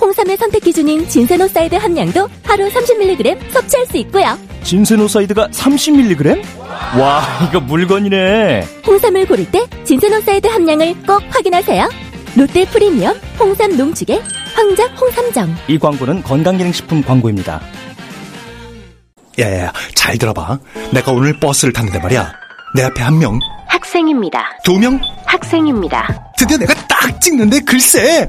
[0.00, 4.38] 홍삼의 선택 기준인 진세노사이드 함량도 하루 30mg 섭취할 수 있고요.
[4.62, 6.42] 진세노사이드가 30mg?
[6.98, 8.66] 와, 이거 물건이네.
[8.86, 11.88] 홍삼을 고를 때 진세노사이드 함량을 꼭 확인하세요.
[12.36, 14.22] 롯데 프리미엄 홍삼 농축액
[14.54, 15.56] 황작 홍삼정.
[15.68, 17.60] 이 광고는 건강기능식품 광고입니다.
[19.38, 20.58] 야야야, 잘 들어봐.
[20.92, 22.32] 내가 오늘 버스를 탔는데 말이야.
[22.74, 24.44] 내 앞에 한 명, 학생입니다.
[24.64, 26.32] 두 명, 학생입니다.
[26.36, 28.28] 드디어 내가 딱 찍는데 글쎄!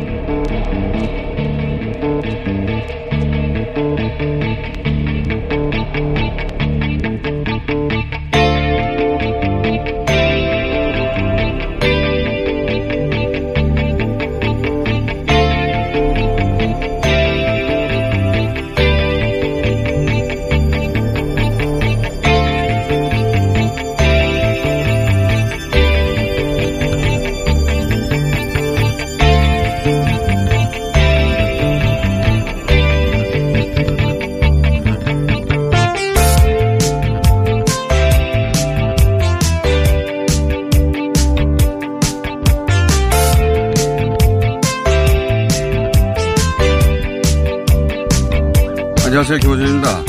[49.31, 49.39] 안녕하세요.
[49.39, 50.03] 김호준입니다.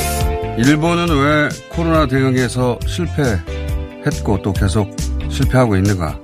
[0.57, 4.93] 일본은 왜 코로나 대응에서 실패했고 또 계속
[5.29, 6.19] 실패하고 있는가?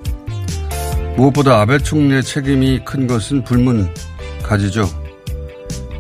[1.15, 4.83] 무엇보다 아베 총리의 책임이 큰 것은 불문가지죠.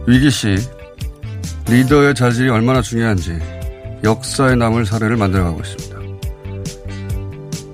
[0.07, 0.57] 위기 시
[1.69, 3.39] 리더의 자질이 얼마나 중요한지
[4.03, 5.99] 역사에 남을 사례를 만들어가고 있습니다.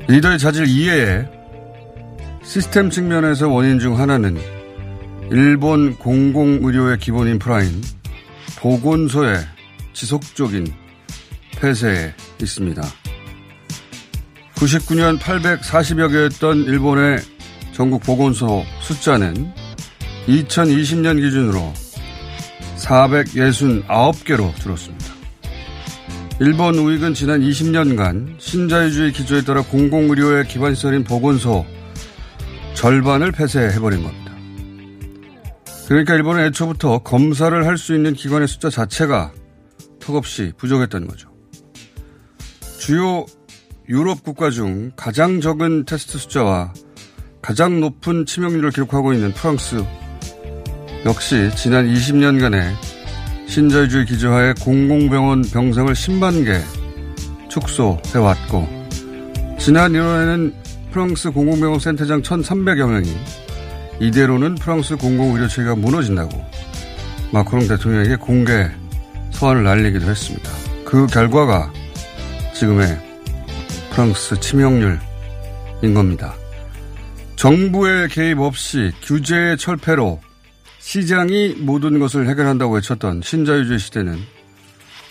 [0.07, 1.25] 리더의 자질 이외에
[2.43, 4.37] 시스템 측면에서 원인 중 하나는
[5.31, 7.81] 일본 공공의료의 기본 인프라인
[8.65, 9.37] 보건소의
[9.93, 10.65] 지속적인
[11.59, 12.81] 폐쇄에 있습니다.
[14.55, 17.19] 99년 840여 개였던 일본의
[17.73, 19.53] 전국 보건소 숫자는
[20.27, 21.71] 2020년 기준으로
[22.77, 25.13] 469개로 줄었습니다.
[26.39, 31.67] 일본 우익은 지난 20년간 신자유주의 기조에 따라 공공의료의 기반시설인 보건소
[32.73, 34.24] 절반을 폐쇄해버린 겁니다.
[35.87, 39.31] 그러니까 일본은 애초부터 검사를 할 수 있는 기관의 숫자 자체가
[39.99, 41.29] 턱없이 부족했다는 거죠.
[42.79, 43.25] 주요
[43.87, 46.73] 유럽 국가 중 가장 적은 테스트 숫자와
[47.41, 49.83] 가장 높은 치명률을 기록하고 있는 프랑스
[51.05, 52.73] 역시 지난 20년간의
[53.47, 56.59] 신자유주의 기조하에 공공병원 병상을 10만 개
[57.49, 58.67] 축소해왔고
[59.59, 60.53] 지난 1월에는
[60.91, 63.44] 프랑스 공공병원 센터장 1,300여 명이
[63.99, 66.43] 이대로는 프랑스 공공의료 체계가 무너진다고
[67.31, 68.69] 마크롱 대통령에게 공개
[69.31, 70.49] 서한을 날리기도 했습니다.
[70.85, 71.71] 그 결과가
[72.53, 72.97] 지금의
[73.91, 74.99] 프랑스 치명률인
[75.93, 76.35] 겁니다.
[77.35, 80.21] 정부의 개입 없이 규제의 철폐로
[80.79, 84.19] 시장이 모든 것을 해결한다고 외쳤던 신자유주의 시대는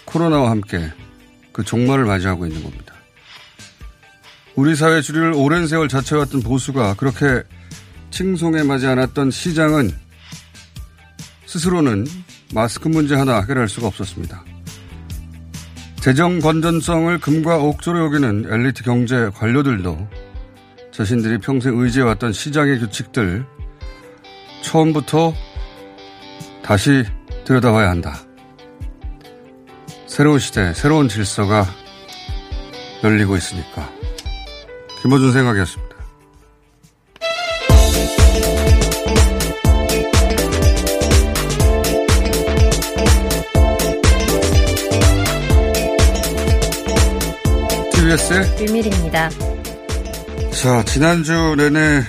[0.05, 0.93] 코로나와 함께
[1.53, 2.94] 그 종말을 맞이하고 있는 겁니다.
[4.55, 7.43] 우리 사회 주류를 오랜 세월 자처해왔던 보수가 그렇게
[8.14, 9.90] 칭송에 맞지 않았던 시장은
[11.46, 12.06] 스스로는
[12.55, 14.44] 마스크 문제 하나 해결할 수가 없었습니다.
[15.96, 20.08] 재정 건전성을 금과 옥조로 여기는 엘리트 경제 관료들도
[20.93, 23.44] 자신들이 평생 의지해왔던 시장의 규칙들
[24.62, 25.34] 처음부터
[26.62, 27.02] 다시
[27.44, 28.20] 들여다봐야 한다.
[30.06, 31.66] 새로운 시대, 새로운 질서가
[33.02, 33.90] 열리고 있으니까.
[35.02, 35.84] 김호준 생각이었습니다.
[48.14, 49.28] KBS의 유밀입니다.
[50.50, 52.02] 자, 지난주 내내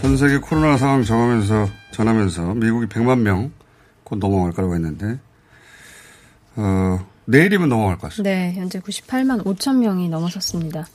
[0.00, 3.52] 전 세계 코로나 상황 정하면서, 전하면서 미국이 100만 명
[4.06, 5.18] 곧 넘어갈 거라고 했는데,
[6.54, 8.30] 어, 내일이면 넘어갈 것 같습니다.
[8.30, 10.86] 네, 현재 98만 5천 명이 넘어섰습니다.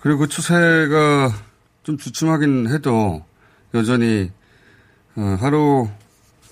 [0.00, 1.32] 그리고 그 추세가
[1.82, 3.24] 좀 주춤하긴 해도
[3.74, 4.32] 여전히
[5.16, 5.88] 어, 하루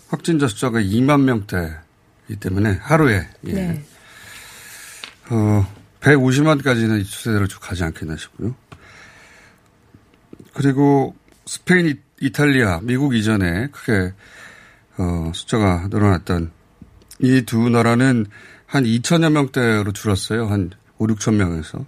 [0.08, 3.52] 확진자 숫자가 2만 명대이기 때문에 하루에 예.
[3.52, 3.82] 네.
[5.30, 5.66] 어,
[6.00, 8.54] 150만까지는 이 추세대로 쭉 가지 않겠나 싶고요.
[10.54, 11.16] 그리고
[11.46, 14.12] 스페인, 이- 이탈리아, 미국 이전에 크게
[14.98, 16.50] 어, 숫자가 늘어났던
[17.20, 18.26] 이 두 나라는
[18.66, 20.46] 한 2천여 명대로 줄었어요.
[20.48, 21.84] 한 5, 6천 명에서.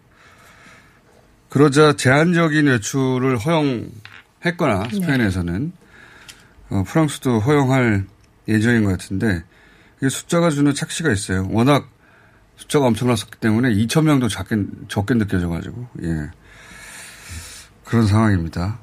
[1.48, 5.72] 그러자 제한적인 외출을 허용했거나 스페인에서는
[6.70, 8.06] 어, 프랑스도 허용할
[8.46, 9.42] 예정인 것 같은데
[9.98, 11.48] 이게 숫자가 주는 착시가 있어요.
[11.50, 11.88] 워낙
[12.60, 14.56] 숫자가 엄청났었기 때문에 2천 명도 작게,
[14.88, 16.30] 적게 느껴져가지고 예
[17.84, 18.78] 그런 상황입니다.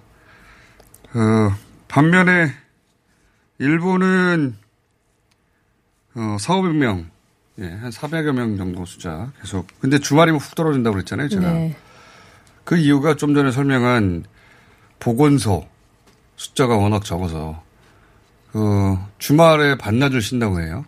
[1.14, 1.56] 어,
[1.88, 2.54] 반면에
[3.60, 4.56] 일본은
[6.16, 7.06] 어, 4, 500명
[7.60, 11.76] 예, 한 400여 명 정도 숫자 계속 근데 주말이면 훅 떨어진다고 그랬잖아요 제가 네.
[12.64, 14.26] 그 이유가 좀 전에 설명한
[15.00, 15.68] 보건소
[16.36, 17.64] 숫자가 워낙 적어서
[18.52, 20.86] 그 주말에 반나절 쉰다고 해요.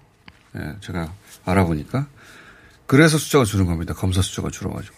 [0.56, 1.12] 예, 제가
[1.46, 2.08] 알아보니까
[2.90, 3.94] 그래서 숫자가 줄은 겁니다.
[3.94, 4.96] 검사 숫자가 줄어가지고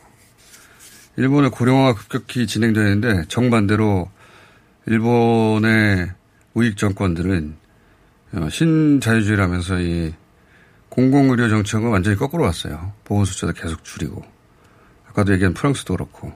[1.18, 4.10] 일본의 고령화가 급격히 진행되는데 정반대로
[4.86, 6.10] 일본의
[6.54, 7.54] 우익 정권들은
[8.36, 10.14] 어, 신자유주의라면서 이
[10.88, 12.94] 공공의료 정책은 완전히 거꾸로 왔어요.
[13.04, 14.24] 보건 숫자도 계속 줄이고
[15.10, 16.32] 아까도 얘기한 프랑스도 그렇고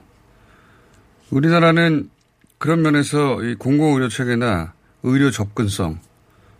[1.30, 2.10] 우리나라는
[2.58, 4.74] 그런 면에서 이 공공의료 체계나
[5.04, 6.00] 의료 접근성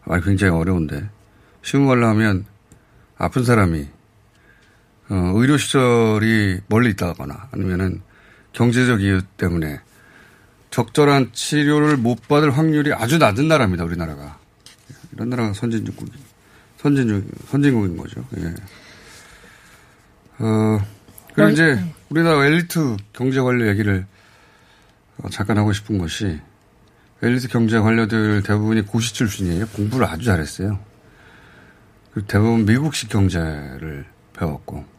[0.06, 1.10] 아, 굉장히 어려운데
[1.60, 2.46] 쉬운 말로 하면
[3.18, 3.95] 아픈 사람이
[5.08, 8.02] 어, 의료 시설이 멀리 있다거나 아니면은
[8.52, 9.80] 경제적 이유 때문에
[10.70, 13.84] 적절한 치료를 못 받을 확률이 아주 낮은 나라입니다.
[13.84, 14.38] 우리나라가
[15.12, 16.12] 이런 나라가 선진국이
[16.78, 18.24] 선진국 선진국인 거죠.
[18.38, 18.54] 예.
[20.38, 20.80] 어
[21.34, 24.06] 그리고 이제 우리나라 엘리트 경제 관료 얘기를
[25.18, 26.40] 어, 잠깐 하고 싶은 것이
[27.22, 29.68] 엘리트 경제 관료들 대부분이 고시 출신이에요.
[29.68, 30.78] 공부를 아주 잘했어요.
[32.12, 34.04] 그리고 대부분 미국식 경제를
[34.34, 34.95] 배웠고.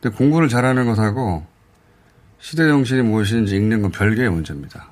[0.00, 1.46] 근데 공부를 잘하는 것하고
[2.40, 4.88] 시대 정신이 무엇인지 읽는 건 별개의 문제입니다.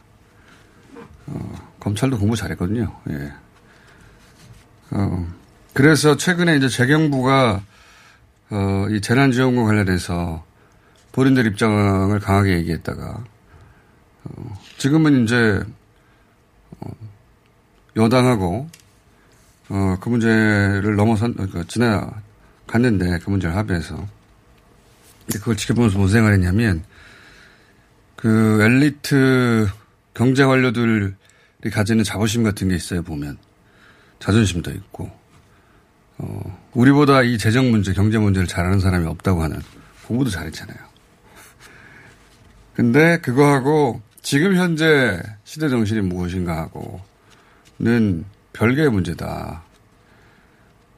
[1.26, 2.94] 어, 검찰도 공부 잘했거든요.
[3.10, 3.32] 예.
[4.90, 5.26] 어,
[5.72, 7.62] 그래서 최근에 이제 재경부가
[8.50, 10.44] 어, 이 재난지원금 관련해서
[11.12, 13.24] 본인들 입장을 강하게 얘기했다가
[14.24, 15.62] 어, 지금은 이제
[16.80, 16.90] 어,
[17.96, 18.68] 여당하고
[19.70, 24.06] 어, 그 문제를 넘어선 그 지나갔는데 그 문제를 합의해서
[25.34, 26.84] 그걸 지켜보면서 무슨 생각을 했냐면
[28.16, 29.68] 그 엘리트
[30.14, 31.12] 경제 관료들이
[31.72, 33.36] 가지는 자부심 같은 게 있어요 보면
[34.20, 35.10] 자존심도 있고
[36.18, 39.60] 어, 우리보다 이 재정 문제 경제 문제를 잘하는 사람이 없다고 하는
[40.06, 40.76] 공부도 잘했잖아요.
[42.74, 49.62] 근데 그거하고 지금 현재 시대 정신이 무엇인가 하고는 별개의 문제다.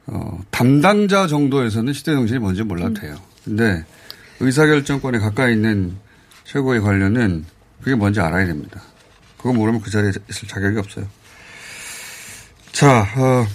[0.07, 3.17] 어, 담당자 정도에서는 시대 정신이 뭔지 몰라도 돼요.
[3.45, 3.85] 근데
[4.41, 5.97] 의사결정권에 가까이 있는
[6.45, 7.45] 최고의 관료는
[7.81, 8.81] 그게 뭔지 알아야 됩니다.
[9.37, 11.07] 그거 모르면 그 자리에 있을 자격이 없어요.
[12.73, 13.47] 자, 어,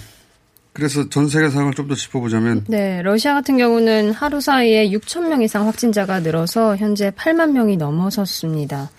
[0.72, 5.42] 그래서 전 세계 상황을 좀 더 짚어보자면 네, 러시아 같은 경우는 하루 사이에 6천 명
[5.42, 8.90] 이상 확진자가 늘어서 현재 8만 명이 넘어섰습니다.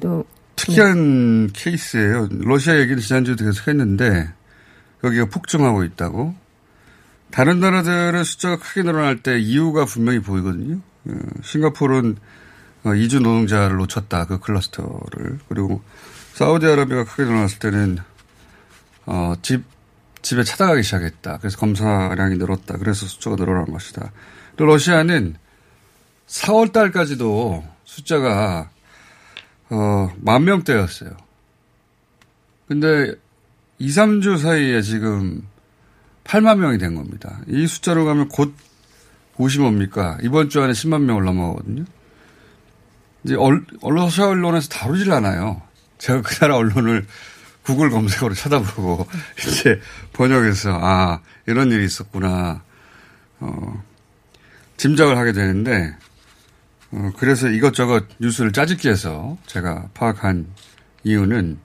[0.00, 0.24] 또
[0.56, 2.28] 특이한 케이스예요.
[2.30, 4.28] 러시아 얘기를 지난주에도 계속 했는데
[5.02, 6.34] 여기가 폭증하고 있다고.
[7.32, 10.80] 다른 나라들은 숫자가 크게 늘어날 때 이유가 분명히 보이거든요.
[11.06, 11.12] 어,
[11.42, 12.16] 싱가포르는
[12.84, 14.26] 어, 이주 노동자를 놓쳤다.
[14.26, 15.40] 그 클러스터를.
[15.48, 15.82] 그리고
[16.34, 17.98] 사우디아라비아가 크게 늘어났을 때는
[19.06, 19.64] 어, 집
[20.20, 21.38] 집에 찾아가기 시작했다.
[21.38, 22.76] 그래서 검사량이 늘었다.
[22.78, 24.12] 그래서 숫자가 늘어난 것이다.
[24.56, 25.34] 또 러시아는
[26.28, 28.70] 4월 달까지도 숫자가
[29.70, 31.10] 어, 만 명대였어요.
[32.68, 33.14] 근데
[33.78, 35.48] 2, 3주 사이에 지금
[36.24, 37.40] 8만 명이 된 겁니다.
[37.48, 38.54] 이 숫자로 가면 곧
[39.34, 40.18] 곳이 뭡니까?
[40.22, 41.84] 이번 주 안에 10만 명을 넘어가거든요.
[43.24, 45.62] 이제 얼, 러시아 언론에서 다루질 않아요.
[45.98, 47.06] 제가 그 나라 언론을
[47.62, 49.06] 구글 검색어로 찾아보고
[49.38, 49.80] 이제
[50.12, 52.62] 번역해서 아 이런 일이 있었구나
[53.38, 53.82] 어,
[54.76, 55.96] 짐작을 하게 되는데
[56.90, 60.46] 어, 그래서 이것저것 뉴스를 짜집기 해서 제가 파악한
[61.04, 61.58] 이유는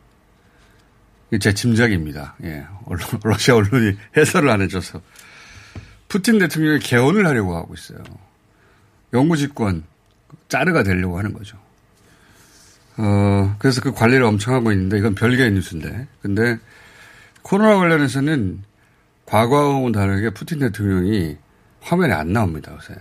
[1.39, 2.35] 제 짐작입니다.
[2.43, 5.01] 예, 언론, 러시아 언론이 해설을 안 해줘서
[6.07, 7.99] 푸틴 대통령이 개헌을 하려고 하고 있어요.
[9.13, 9.83] 영구 집권
[10.47, 11.57] 짜르가 되려고 하는 거죠.
[12.97, 16.07] 어, 그래서 그 관리를 엄청 하고 있는데 이건 별개의 뉴스인데.
[16.21, 16.57] 근데
[17.41, 18.63] 코로나 관련해서는
[19.25, 21.37] 과거하고는 다르게 푸틴 대통령이
[21.81, 22.95] 화면에 안 나옵니다, 요새.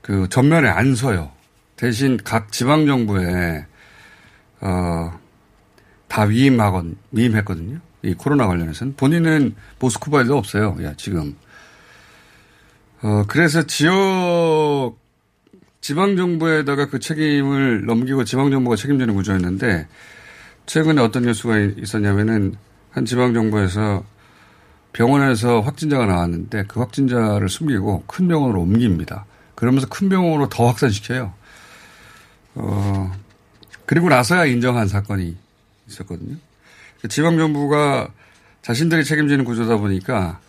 [0.00, 1.32] 그 전면에 안 서요.
[1.76, 3.66] 대신 각 지방정부에,
[4.60, 5.20] 어,
[6.12, 7.78] 다 위임하건, 위임했거든요.
[8.02, 8.96] 이 코로나 관련해서는.
[8.96, 10.76] 본인은 모스크바에도 없어요.
[10.82, 11.34] 야, 지금.
[13.00, 14.94] 어, 그래서 지역,
[15.80, 19.88] 지방 정부에다가 그 책임을 넘기고 지방 정부가 책임지는 구조였는데,
[20.66, 22.56] 최근에 어떤 뉴스가 있었냐면은,
[22.90, 24.04] 한 지방 정부에서
[24.92, 29.24] 병원에서 확진자가 나왔는데 그 확진자를 숨기고 큰 병원으로 옮깁니다.
[29.54, 31.32] 그러면서 큰 병원으로 더 확산시켜요.
[32.56, 33.12] 어,
[33.86, 35.41] 그리고 나서야 인정한 사건이
[35.92, 36.36] 있었거든요.
[37.08, 38.08] 지방정부가
[38.62, 40.40] 자신들이 책임지는 구조다 보니까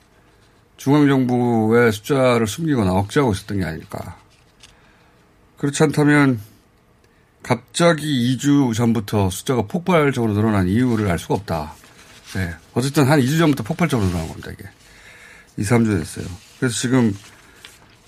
[0.77, 4.17] 중앙정부의 숫자를 숨기거나 억제하고 있었던 게 아닐까.
[5.57, 6.39] 그렇지 않다면
[7.41, 11.73] 갑자기 2주 전부터 숫자가 폭발적으로 늘어난 이유를 알 수가 없다.
[12.35, 12.53] 네.
[12.73, 14.63] 어쨌든 한 2주 전부터 폭발적으로 늘어난 겁니다, 이게.
[15.57, 16.25] 2, 3주 됐어요.
[16.59, 17.15] 그래서 지금,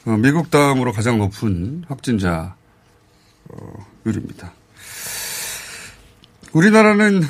[0.06, 2.56] 어, 미국 다음으로 가장 높은 확진자,
[3.50, 4.54] 어, 율입니다.
[6.56, 7.22] 우리나라는,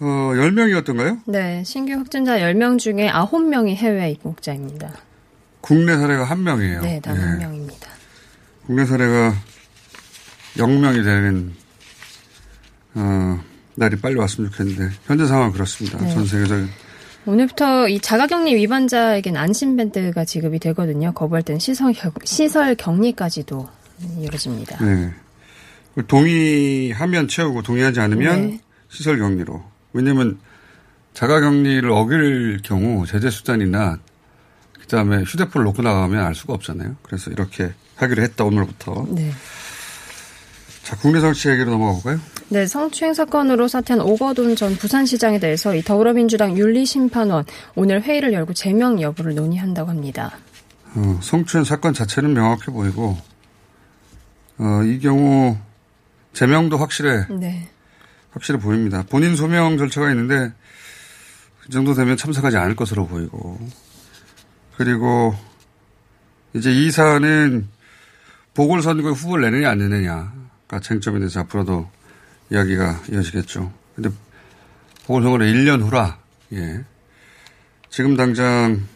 [0.00, 1.22] 어, 10명이었던가요?
[1.24, 1.64] 네.
[1.64, 4.92] 신규 확진자 10명 중에 9명이 해외 입국자입니다.
[5.62, 6.82] 국내 사례가 1명이에요.
[6.82, 7.46] 네, 단 네.
[7.46, 7.86] 1명입니다.
[8.66, 9.34] 국내 사례가
[10.56, 11.54] 0명이 되는,
[12.94, 13.40] 어,
[13.74, 15.98] 날이 빨리 왔으면 좋겠는데 현재 상황은 그렇습니다.
[15.98, 16.12] 네.
[16.12, 16.68] 전 세계적인.
[17.24, 21.12] 오늘부터 이 자가격리 위반자에겐 안심밴드가 지급이 되거든요.
[21.12, 21.94] 거부할 때는 시설,
[22.24, 23.66] 시설 격리까지도
[24.20, 24.84] 이루어집니다.
[24.84, 25.10] 네.
[26.06, 28.60] 동의하면 채우고 동의하지 않으면 네.
[28.88, 29.62] 시설 격리로.
[29.92, 30.38] 왜냐하면
[31.14, 33.98] 자가 격리를 어길 경우 제재 수단이나
[34.80, 36.96] 그다음에 휴대폰을 놓고 나가면 알 수가 없잖아요.
[37.02, 39.06] 그래서 이렇게 하기로 했다 오늘부터.
[39.10, 39.32] 네.
[40.84, 42.18] 자, 국내 정치 얘기로 넘어가 볼까요?
[42.48, 48.98] 네, 성추행 사건으로 사퇴한 오거돈 전 부산시장에 대해서 이 더불어민주당 윤리심판원 오늘 회의를 열고 제명
[48.98, 50.38] 여부를 논의한다고 합니다.
[50.94, 53.18] 어, 성추행 사건 자체는 명확해 보이고
[54.56, 55.58] 어, 이 경우
[56.38, 57.26] 제명도 확실해.
[57.30, 57.68] 네.
[58.30, 59.02] 확실해 보입니다.
[59.10, 60.52] 본인 소명 절차가 있는데
[61.60, 63.58] 그 정도 되면 참석하지 않을 것으로 보이고
[64.76, 65.34] 그리고
[66.54, 67.66] 이제 이 사안은
[68.54, 71.90] 보궐선거에 후보를 내느냐 안 내느냐가 쟁점에 대해서 앞으로도
[72.52, 73.72] 이야기가 이어지겠죠.
[73.96, 74.10] 근데
[75.06, 76.18] 보궐선거는 1년 후라,
[76.52, 76.84] 예.
[77.90, 78.86] 지금 당장은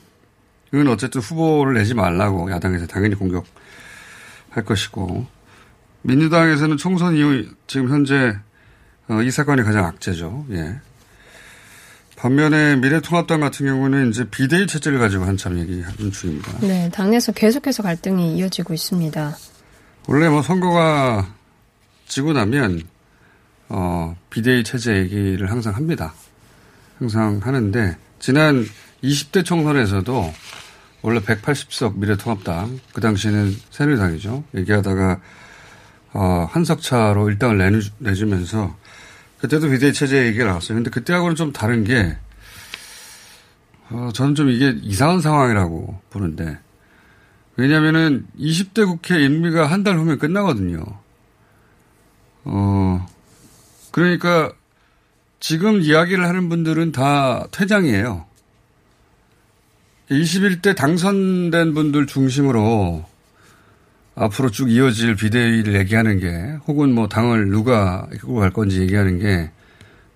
[0.88, 5.26] 어쨌든 후보를 내지 말라고 야당에서 당연히 공격할 것이고,
[6.02, 8.36] 민주당에서는 총선 이후 지금 현재
[9.08, 10.46] 어, 이 사건이 가장 악재죠.
[10.52, 10.80] 예.
[12.16, 16.58] 반면에 미래통합당 같은 경우는 이제 비대위 체제를 가지고 한참 얘기하는 중입니다.
[16.60, 19.36] 네, 당내에서 계속해서 갈등이 이어지고 있습니다.
[20.06, 21.34] 원래 뭐 선거가
[22.06, 22.82] 지고 나면
[23.74, 26.12] 어, 비대위 체제 얘기를 항상 합니다.
[26.98, 28.66] 항상 하는데, 지난
[29.02, 30.32] 20대 총선에서도
[31.00, 34.44] 원래 180석 미래통합당, 그 당시에는 새누리당이죠.
[34.54, 35.20] 얘기하다가,
[36.14, 38.76] 어, 한석차로 일당을 내주, 내주면서,
[39.40, 40.76] 그때도 비대위 체제 얘기가 나왔어요.
[40.76, 42.16] 근데 그때하고는 좀 다른 게,
[43.90, 46.58] 어, 저는 좀 이게 이상한 상황이라고 보는데,
[47.56, 50.82] 왜냐면은 20대 국회 임기가 한 달 후면 끝나거든요.
[52.44, 53.06] 어,
[53.90, 54.52] 그러니까
[55.40, 58.24] 지금 이야기를 하는 분들은 다 퇴장이에요.
[60.10, 63.04] 21대 당선된 분들 중심으로
[64.14, 69.50] 앞으로 쭉 이어질 비대위를 얘기하는 게 혹은 뭐 당을 누가 이끌고 갈 건지 얘기하는 게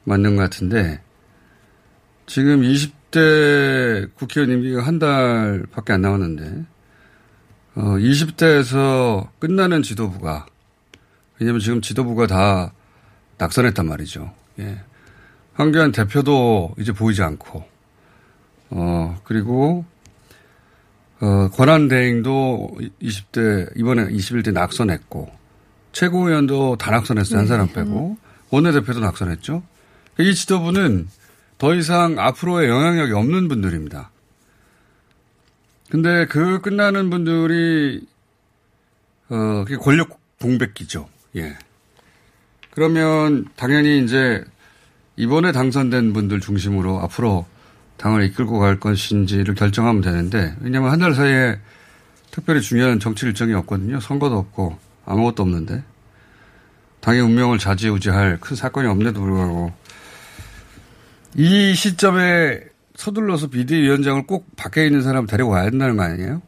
[0.05, 1.01] 맞는 것 같은데
[2.27, 6.65] 지금 20대 국회의원 임기가 한 달밖에 안 남았는데
[7.77, 10.47] 어 20대에서 끝나는 지도부가
[11.39, 12.73] 왜냐면 지금 지도부가 다
[13.39, 14.33] 낙선했단 말이죠.
[14.59, 14.81] 예.
[15.55, 17.65] 황교안 대표도 이제 보이지 않고,
[18.71, 19.85] 어, 그리고,
[21.21, 25.33] 어, 권한 대행도 20대, 이번에 21대 낙선했고,
[25.93, 27.39] 최고위원도 다 낙선했어요.
[27.39, 28.19] 한 사람 빼고.
[28.51, 29.63] 원내대표도 낙선했죠.
[30.19, 31.09] 이 지도부는
[31.59, 34.11] 더 이상 앞으로의 영향력이 없는 분들입니다.
[35.91, 38.07] 근데 그 끝나는 분들이,
[39.29, 41.09] 어, 그게 권력 공백기죠.
[41.37, 41.57] 예.
[42.71, 44.45] 그러면 당연히 이제
[45.17, 47.47] 이번에 당선된 분들 중심으로 앞으로
[47.97, 51.59] 당을 이끌고 갈 것인지를 결정하면 되는데 왜냐하면 한 달 사이에
[52.31, 54.01] 특별히 중요한 정치 일정이 없거든요.
[54.01, 55.83] 선거도 없고 아무것도 없는데
[57.01, 59.73] 당의 운명을 좌지우지할 큰 사건이 없는데도 불구하고
[61.35, 62.61] 이 시점에
[62.97, 66.43] 서둘러서 비대위원장을 꼭 밖에 있는 사람을 데리고 와야 된다는 거 아니에요?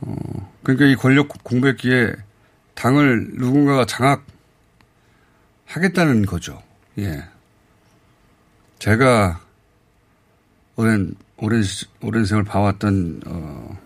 [0.00, 0.16] 어,
[0.62, 2.12] 그러니까 이 권력 공백기에
[2.74, 3.84] 당을 누군가가
[5.66, 6.62] 장악하겠다는 거죠.
[6.98, 7.22] 예.
[8.78, 9.40] 제가
[10.80, 11.62] 오랜, 오랜,
[12.00, 13.78] 오랜 세월 봐왔던, 어,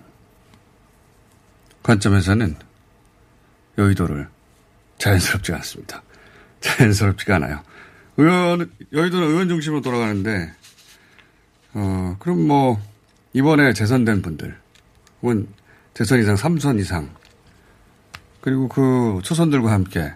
[1.83, 2.55] 관점에서는
[3.77, 4.29] 여의도를
[4.99, 6.05] 자연스럽지가 않습니다.
[6.61, 7.65] 자연스럽지가 않아요.
[8.17, 10.53] 의원, 여의도는 의원 중심으로 돌아가는데,
[11.73, 12.81] 어, 그럼 뭐,
[13.33, 14.57] 이번에 재선된 분들,
[15.21, 15.49] 혹은
[15.95, 17.11] 재선 이상 3선 이상,
[18.41, 20.15] 그리고 그 초선들과 함께,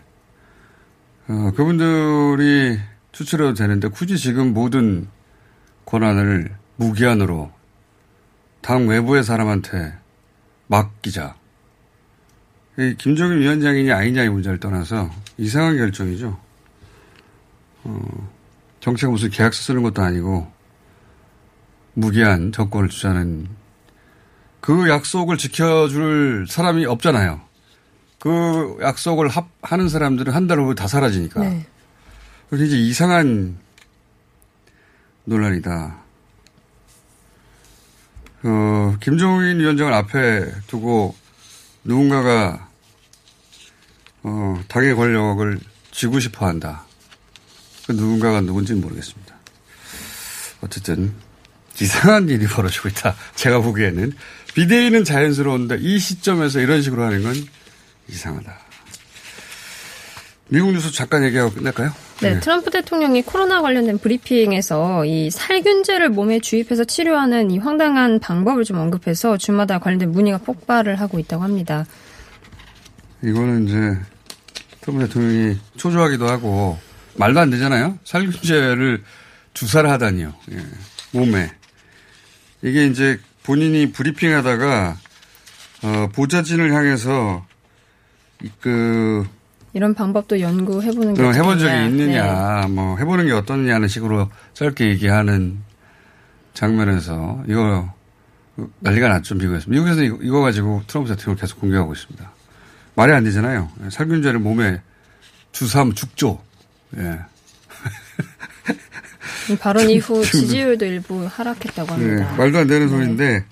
[1.26, 2.78] 어, 그분들이
[3.10, 5.08] 추출해도 되는데 굳이 지금 모든
[5.86, 7.50] 권한을 무기한으로
[8.60, 9.94] 당 외부의 사람한테
[10.68, 11.34] 맡기자.
[12.78, 16.38] 이 김종인 위원장이냐 아니냐의 문제를 떠나서 이상한 결정이죠.
[17.84, 18.30] 어,
[18.80, 20.50] 정치가 무슨 계약서 쓰는 것도 아니고
[21.94, 23.48] 무기한 정권을 주자는
[24.60, 27.40] 그 약속을 지켜줄 사람이 없잖아요.
[28.20, 31.40] 그 약속을 합, 하는 사람들은 한 달 후에 다 사라지니까.
[31.40, 31.66] 네.
[32.48, 33.58] 그래서 이제 이상한
[35.24, 36.07] 논란이다.
[38.44, 41.14] 어, 김종인 위원장을 앞에 두고
[41.84, 42.68] 누군가가
[44.22, 45.58] 어, 당의 권력을
[45.90, 46.84] 쥐고 싶어 한다.
[47.86, 49.34] 그 누군가가 누군지는 모르겠습니다.
[50.60, 51.14] 어쨌든
[51.80, 53.16] 이상한 일이 벌어지고 있다.
[53.34, 54.12] 제가 보기에는
[54.54, 57.34] 비대위는 자연스러운데 이 시점에서 이런 식으로 하는 건
[58.08, 58.58] 이상하다.
[60.48, 61.92] 미국 뉴스 잠깐 얘기하고 끝낼까요?
[62.20, 68.64] 네, 네, 트럼프 대통령이 코로나 관련된 브리핑에서 이 살균제를 몸에 주입해서 치료하는 이 황당한 방법을
[68.64, 71.86] 좀 언급해서 주마다 관련된 문의가 폭발을 하고 있다고 합니다.
[73.22, 73.98] 이거는 이제
[74.80, 76.78] 트럼프 대통령이 초조하기도 하고
[77.16, 77.98] 말도 안 되잖아요.
[78.04, 79.04] 살균제를
[79.54, 80.34] 주사를 하다니요.
[80.52, 80.56] 예,
[81.12, 81.52] 몸에.
[82.62, 84.96] 이게 이제 본인이 브리핑 하다가
[85.84, 87.46] 어, 보좌진을 향해서
[88.60, 89.24] 그
[89.78, 92.66] 이런 방법도 연구해보는 게 어, 해본 적이 있느냐, 네.
[92.66, 95.60] 뭐 해보는 게 어떠냐는 식으로 짧게 얘기하는
[96.52, 97.88] 장면에서 이거
[98.80, 99.70] 난리가 났죠 미국에서.
[99.70, 102.28] 미국에서 이거, 이거 가지고 트럼프 대통령을 계속 공격하고 있습니다.
[102.96, 103.70] 말이 안 되잖아요.
[103.88, 104.80] 살균제를 몸에
[105.52, 106.42] 주사하면 죽죠.
[106.96, 107.20] 예.
[109.60, 112.32] 발언 이후 지지율도 일부 하락했다고 합니다.
[112.32, 112.92] 네, 말도 안 되는 네.
[112.92, 113.44] 소리인데,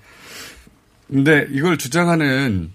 [1.07, 2.73] 근데 이걸 주장하는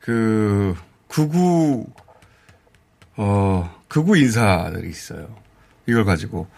[0.00, 0.74] 그
[1.08, 1.86] 극우
[3.16, 5.28] 어 극우 인사들이 있어요.
[5.86, 6.48] 이걸 가지고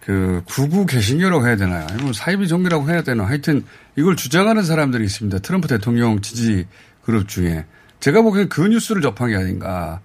[0.00, 1.86] 그 극우 개신교라고 해야 되나요?
[1.88, 3.24] 아니면 사이비 종교라고 해야 되나?
[3.26, 3.64] 하여튼
[3.96, 5.38] 이걸 주장하는 사람들이 있습니다.
[5.38, 6.66] 트럼프 대통령 지지
[7.02, 7.64] 그룹 중에
[8.00, 10.00] 제가 보기엔 그 뉴스를 접한 게 아닌가.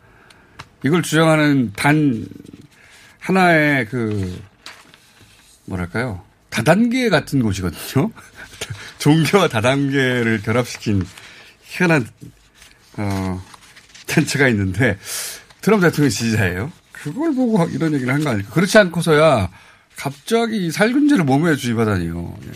[0.86, 2.26] 이걸 주장하는 단
[3.20, 4.42] 하나의 그
[5.66, 8.12] 뭐랄까요 다단계 같은 곳이거든요.
[9.00, 11.06] 종교와 다단계를 결합시킨
[11.64, 12.08] 희한한
[12.98, 13.42] 어,
[14.08, 14.98] 단체가 있는데
[15.62, 16.72] 트럼프 대통령 지지자예요.
[16.92, 18.52] 그걸 보고 이런 얘기를 한 거 아닐까.
[18.54, 19.50] 그렇지 않고서야
[19.96, 22.38] 갑자기 살균제를 몸에 주입하다니요.
[22.46, 22.50] 예.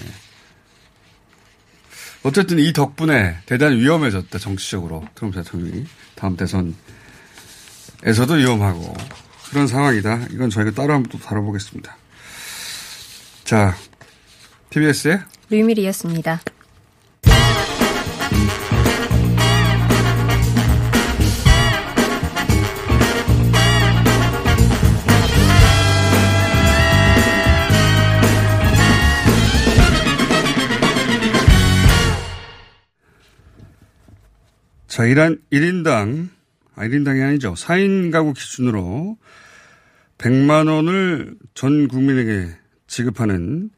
[2.24, 5.06] 어쨌든 이 덕분에 대단히 위험해졌다, 정치적으로.
[5.16, 5.86] 트럼프 대통령이.
[6.16, 6.76] 다음 대선에서도
[8.36, 8.94] 위험하고.
[9.50, 10.28] 그런 상황이다.
[10.32, 11.96] 이건 저희가 따로 한번 또 다뤄보겠습니다.
[13.44, 13.76] 자,
[14.70, 15.20] TBS의
[15.50, 16.40] 류미리였습니다.
[34.94, 36.30] 자, 이란 1인당,
[36.76, 37.56] 아, 1인당이 아니죠.
[37.56, 39.18] 4인 가구 기준으로
[40.20, 42.54] 100만 원을 전 국민에게
[42.86, 43.72] 지급하는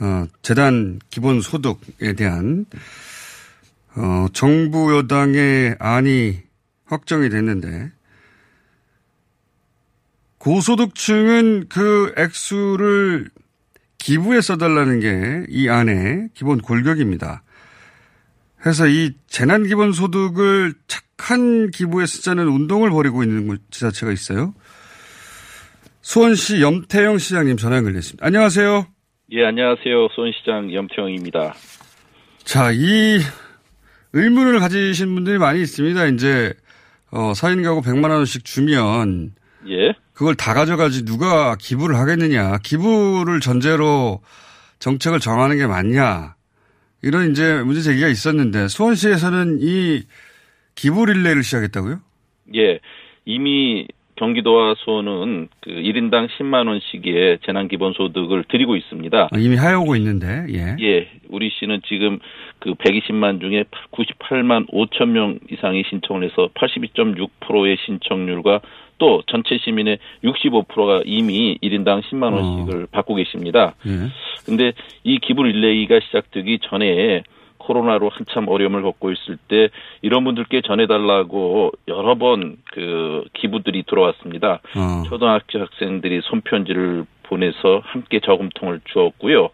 [0.00, 2.66] 어, 재단 기본 소득에 대한
[3.94, 6.42] 어, 정부 여당의 안이
[6.86, 7.92] 확정이 됐는데
[10.38, 13.30] 고소득층은 그 액수를
[13.98, 17.44] 기부에 써달라는 게 이 안의 기본 골격입니다.
[18.66, 24.54] 그래서 이 재난기본소득을 착한 기부에 쓰자는 운동을 벌이고 있는 지자체가 있어요.
[26.02, 28.26] 수원시 염태영 시장님 전화 연결됐습니다.
[28.26, 28.88] 안녕하세요.
[29.30, 30.08] 예, 안녕하세요.
[30.16, 31.54] 수원시장 염태영입니다.
[32.42, 33.20] 자, 이
[34.14, 36.06] 의문을 가지신 분들이 많이 있습니다.
[36.06, 36.52] 이제
[37.12, 39.36] 어, 4인 가구 100만 원씩 주면
[39.68, 39.94] 예.
[40.12, 42.58] 그걸 다 가져가지 누가 기부를 하겠느냐.
[42.64, 44.22] 기부를 전제로
[44.80, 46.35] 정책을 정하는 게 맞냐.
[47.06, 50.02] 이런 이제 문제 제기가 있었는데 수원시에서는 이
[50.74, 52.00] 기부 릴레이를 시작했다고요?
[52.56, 52.80] 예.
[53.24, 59.28] 이미 경기도와 수원은 그 1인당 10만 원씩의 재난 기본 소득을 드리고 있습니다.
[59.30, 60.76] 아, 이미 하여오고 있는데, 예.
[60.80, 62.18] 예, 우리 시는 지금
[62.58, 68.60] 그 120만 중에 98만 5천 명 이상이 신청을 해서 82.6%의 신청률과
[68.98, 73.74] 또 전체 시민의 65%가 이미 1인당 10만 원씩을 받고 계십니다.
[73.86, 73.90] 예.
[74.44, 74.72] 근데
[75.04, 77.22] 이 기부 릴레이가 시작되기 전에
[77.58, 79.68] 코로나로 한참 어려움을 겪고 있을 때
[80.02, 84.60] 이런 분들께 전해달라고 여러 번 그 기부들이 들어왔습니다.
[84.76, 85.02] 어.
[85.08, 89.48] 초등학교 학생들이 손편지를 보내서 함께 저금통을 주었고요.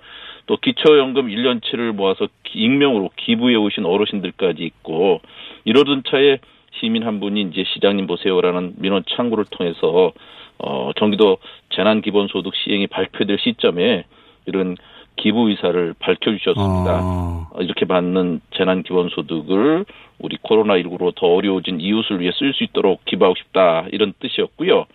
[0.46, 5.20] 또 기초연금 1년치를 모아서 기- 익명으로 기부해 오신 어르신들까지 있고
[5.64, 6.38] 이러던 차에
[6.80, 10.12] 시민 한 분이 이제 시장님 보세요라는 민원 창구를 통해서
[10.58, 11.38] 어 경기도
[11.70, 14.04] 재난 기본소득 시행이 발표될 시점에
[14.46, 14.76] 이런
[15.16, 17.00] 기부 의사를 밝혀주셨습니다.
[17.02, 17.48] 어.
[17.52, 19.84] 어, 이렇게 받는 재난 기본소득을
[20.18, 24.86] 우리 코로나19로 더 어려워진 이웃을 위해 쓸 수 있도록 기부하고 싶다 이런 뜻이었고요.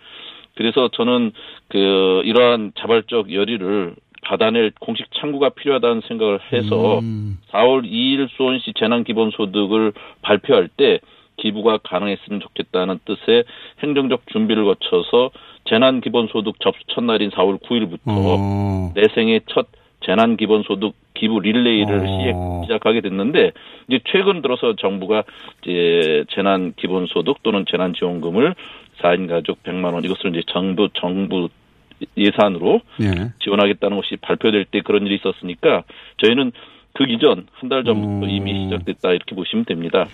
[0.54, 1.32] 그래서 저는
[1.68, 7.38] 그 이러한 자발적 열의를 받아낼 공식 창구가 필요하다는 생각을 해서 음.
[7.52, 10.98] 4월 2일 수원시 재난 기본소득을 발표할 때
[11.38, 13.44] 기부가 가능했으면 좋겠다는 뜻의
[13.82, 15.30] 행정적 준비를 거쳐서
[15.64, 18.92] 재난 기본소득 접수 첫날인 4월 9일부터 어.
[18.94, 19.66] 내 생애 첫
[20.04, 22.06] 재난 기본소득 기부 릴레이를 어.
[22.06, 23.52] 시작, 시작하게 됐는데
[23.88, 25.24] 이제 최근 들어서 정부가
[25.62, 28.54] 이제 재난 기본소득 또는 재난 지원금을
[29.00, 31.48] 4인 가족 100만 원 이것을 이제 정부 정부
[32.16, 33.32] 예산으로 예.
[33.40, 35.82] 지원하겠다는 것이 발표될 때 그런 일이 있었으니까
[36.18, 36.52] 저희는
[36.94, 38.30] 그 이전 한 달 전부터 음.
[38.30, 40.06] 이미 시작됐다 이렇게 보시면 됩니다.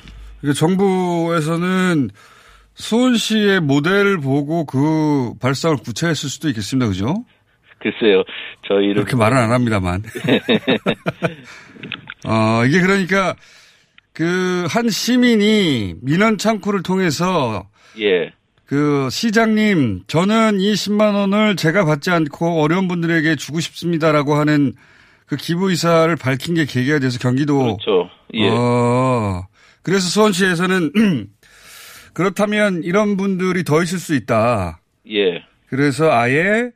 [0.44, 2.10] 그러니까 정부에서는
[2.74, 6.88] 수원시의 모델을 보고 그 발상을 구체했을 수도 있겠습니다.
[6.88, 7.24] 그죠?
[7.78, 8.24] 글쎄요,
[8.68, 10.02] 저희를 그렇게 말은 안 합니다만.
[12.26, 13.34] 어, 이게 그러니까
[14.12, 17.68] 그 한 시민이 민원 창구를 통해서
[18.00, 18.32] 예,
[18.64, 24.72] 그 시장님 저는 이 10만 원을 제가 받지 않고 어려운 분들에게 주고 싶습니다라고 하는
[25.26, 28.10] 그 기부 의사를 밝힌 게 계기가 돼서 경기도 그렇죠.
[28.34, 29.46] 예, 어,
[29.84, 30.90] 그래서 수원시에서는
[32.12, 34.80] 그렇다면 이런 분들이 더 있을 수 있다.
[35.10, 36.70] 예, 그래서 아예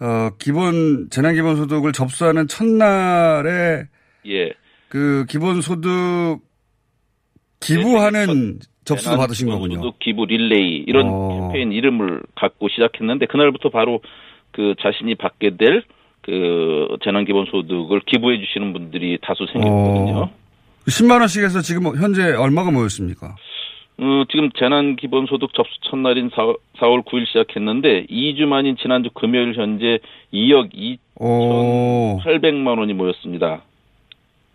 [0.00, 3.84] 어 기본 재난 기본 소득을 접수하는 첫날에
[4.26, 4.52] 예.
[4.88, 6.38] 그 기본 소득
[7.60, 9.92] 기부하는 접수도 재난 받으신 기본소득 거군요.
[9.98, 11.48] 기부 릴레이 이런 어.
[11.50, 14.00] 캠페인 이름을 갖고 시작했는데 그날부터 바로
[14.52, 15.82] 그 자신이 받게 될
[16.26, 20.28] 그 재난 기본 소득을 기부해 주시는 분들이 다수 생겼거든요.
[20.86, 23.34] 10만 원씩 해서 지금 현재 얼마가 모였습니까?
[23.98, 26.42] 어, 지금 재난 기본 소득 접수 첫날인 4,
[26.78, 29.98] 4월 9일 시작했는데 2주 만인 지난주 금요일 현재
[30.32, 30.70] 2억
[31.18, 33.62] 오, 2,800만 원이 모였습니다.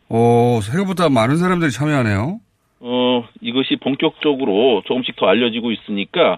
[0.09, 2.39] 오, 생각보다 많은 사람들이 참여하네요.
[2.81, 6.37] 어, 이것이 본격적으로 조금씩 더 알려지고 있으니까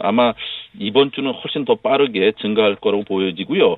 [0.00, 0.32] 아마
[0.78, 3.76] 이번 주는 훨씬 더 빠르게 증가할 거라고 보여지고요.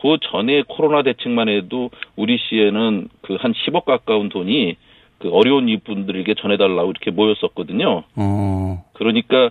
[0.00, 4.76] 그 전에 코로나 대책만 해도 우리 시에는 그 한 10억 가까운 돈이
[5.24, 8.02] 그 어려운 이분들에게 전해달라고 이렇게 모였었거든요.
[8.14, 9.46] 어, 그러니까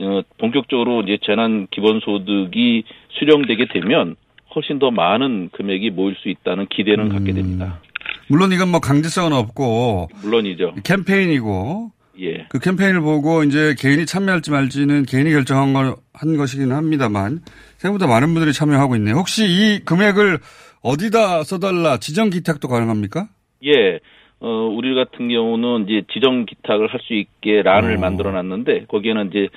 [0.00, 2.84] 어, 본격적으로 이제 재난 기본소득이
[3.18, 4.16] 수령되게 되면
[4.54, 7.80] 훨씬 더 많은 금액이 모일 수 있다는 기대는 갖게 됩니다.
[8.28, 10.74] 물론 이건 뭐 강제성은 없고 물론이죠.
[10.84, 11.90] 캠페인이고
[12.20, 12.46] 예.
[12.50, 17.40] 그 캠페인을 보고 이제 개인이 참여할지 말지는 개인이 결정한 거, 한 것이긴 합니다만
[17.78, 19.14] 생각보다 많은 분들이 참여하고 있네요.
[19.14, 20.38] 혹시 이 금액을
[20.82, 23.28] 어디다 써달라 지정 기탁도 가능합니까?
[23.64, 24.00] 예.
[24.40, 28.00] 어, 우리 같은 경우는 이제 지정 기탁을 할 수 있게 란을 어.
[28.00, 29.48] 만들어 놨는데 거기에는 이제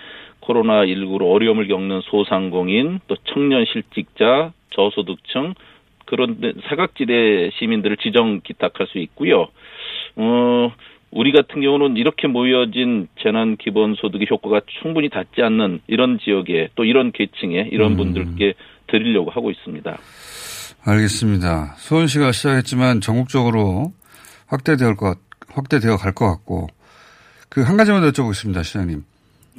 [0.41, 5.54] 코로나19로 어려움을 겪는 소상공인 또 청년 실직자 저소득층
[6.06, 9.48] 그런 데 사각지대 시민들을 지정 기탁할 수 있고요.
[10.15, 10.72] 어,
[11.12, 16.86] 우리 같은 경우는 이렇게 모여진 재난 기본 소득의 효과가 충분히 닿지 않는 이런 지역에 또
[16.86, 17.98] 이런 계층에 이런 음.
[17.98, 18.54] 분들께
[18.88, 19.98] 드리려고 하고 있습니다.
[20.84, 21.76] 알겠습니다.
[21.78, 23.91] 수원시가 시작했지만 전국적으로
[24.52, 26.68] 확대될 것, 확대되어 갈 것 같고
[27.50, 29.04] 그 한 가지만 더 여쭤보겠습니다, 시장님.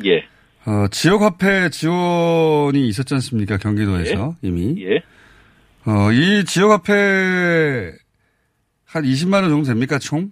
[0.04, 0.18] 예.
[0.64, 3.56] 어, 지역화폐 지원이 있었지 않습니까?
[3.58, 4.76] 경기도에서 이미.
[4.84, 4.96] 예.
[5.84, 7.92] 어, 이 지역화폐
[8.86, 10.30] 한 20만 원 정도 됩니까, 총?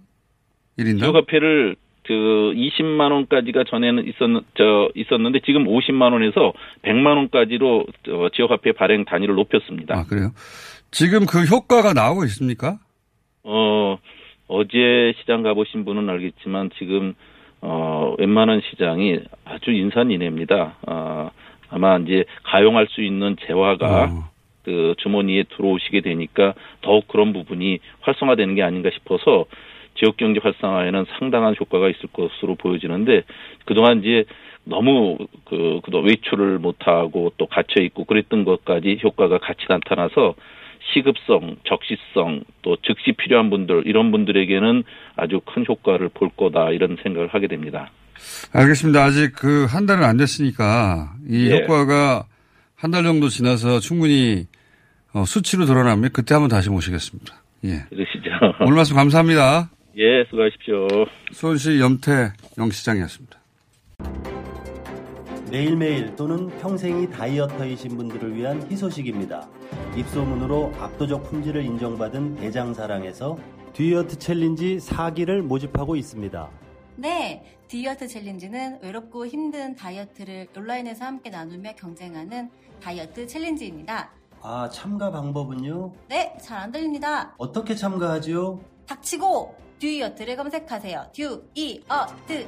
[0.79, 0.99] 1인당?
[0.99, 1.75] 지역화폐를
[2.07, 9.05] 그 20만 원까지가 전에는 있었는 저 있었는데 지금 50만 원에서 100만 원까지로 저 지역화폐 발행
[9.05, 9.95] 단위를 높였습니다.
[9.99, 10.31] 아, 그래요?
[10.91, 12.79] 지금 그 효과가 나오고 있습니까?
[13.43, 13.97] 어
[14.51, 17.13] 어제 시장 가보신 분은 알겠지만 지금
[17.61, 20.75] 어 웬만한 시장이 아주 인산인해입니다.
[20.87, 21.29] 아
[21.69, 24.29] 아마 이제 가용할 수 있는 재화가 어.
[24.63, 29.45] 그 주머니에 들어오시게 되니까 더욱 그런 부분이 활성화되는 게 아닌가 싶어서
[29.95, 33.23] 지역 경제 활성화에는 상당한 효과가 있을 것으로 보여지는데
[33.65, 34.25] 그동안 이제
[34.65, 40.35] 너무 그 그도 외출을 못 하고 또 갇혀 있고 그랬던 것까지 효과가 같이 나타나서
[40.93, 44.83] 시급성, 적시성, 또 즉시 필요한 분들 이런 분들에게는
[45.15, 47.91] 아주 큰 효과를 볼 거다 이런 생각을 하게 됩니다.
[48.53, 49.03] 알겠습니다.
[49.03, 51.61] 아직 그 한 달은 안 됐으니까 이 예.
[51.61, 52.25] 효과가
[52.75, 54.47] 한 달 정도 지나서 충분히
[55.13, 57.33] 어, 수치로 드러나면 그때 한번 다시 모시겠습니다.
[57.65, 57.83] 예.
[57.89, 58.29] 그러시죠.
[58.65, 59.69] 오늘 말씀 감사합니다.
[59.97, 60.87] 예, 수고하십시오.
[61.31, 63.39] 수원시 염태 영 시장이었습니다.
[65.51, 69.47] 매일매일 또는 평생이 다이어터이신 분들을 위한 희소식입니다.
[69.95, 73.37] 입소문으로 압도적 품질을 인정받은 대장사랑에서
[73.73, 76.49] 듀이어트 챌린지 4기를 모집하고 있습니다.
[76.97, 82.49] 네, 듀이어트 챌린지는 외롭고 힘든 다이어트를 온라인에서 함께 나누며 경쟁하는
[82.81, 84.11] 다이어트 챌린지입니다.
[84.41, 85.93] 아, 참가 방법은요?
[86.09, 87.33] 네, 잘 안 들립니다.
[87.37, 88.59] 어떻게 참가하지요?
[88.87, 91.07] 닥치고 듀이어트를 검색하세요.
[91.13, 92.47] 듀이어트.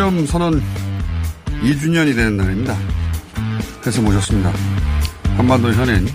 [0.00, 0.62] 판문점 선언
[1.62, 2.74] 2주년이 되는 날입니다.
[3.82, 4.50] 그래서 모셨습니다.
[5.36, 6.08] 한반도 현인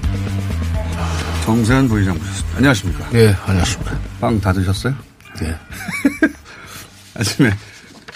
[1.43, 2.57] 정세현 부의장 모셨습니다.
[2.57, 3.09] 안녕하십니까?
[3.11, 3.99] 네, 안녕하십니까.
[4.19, 4.95] 빵 다 드셨어요?
[5.39, 5.55] 네.
[7.13, 7.51] 아침에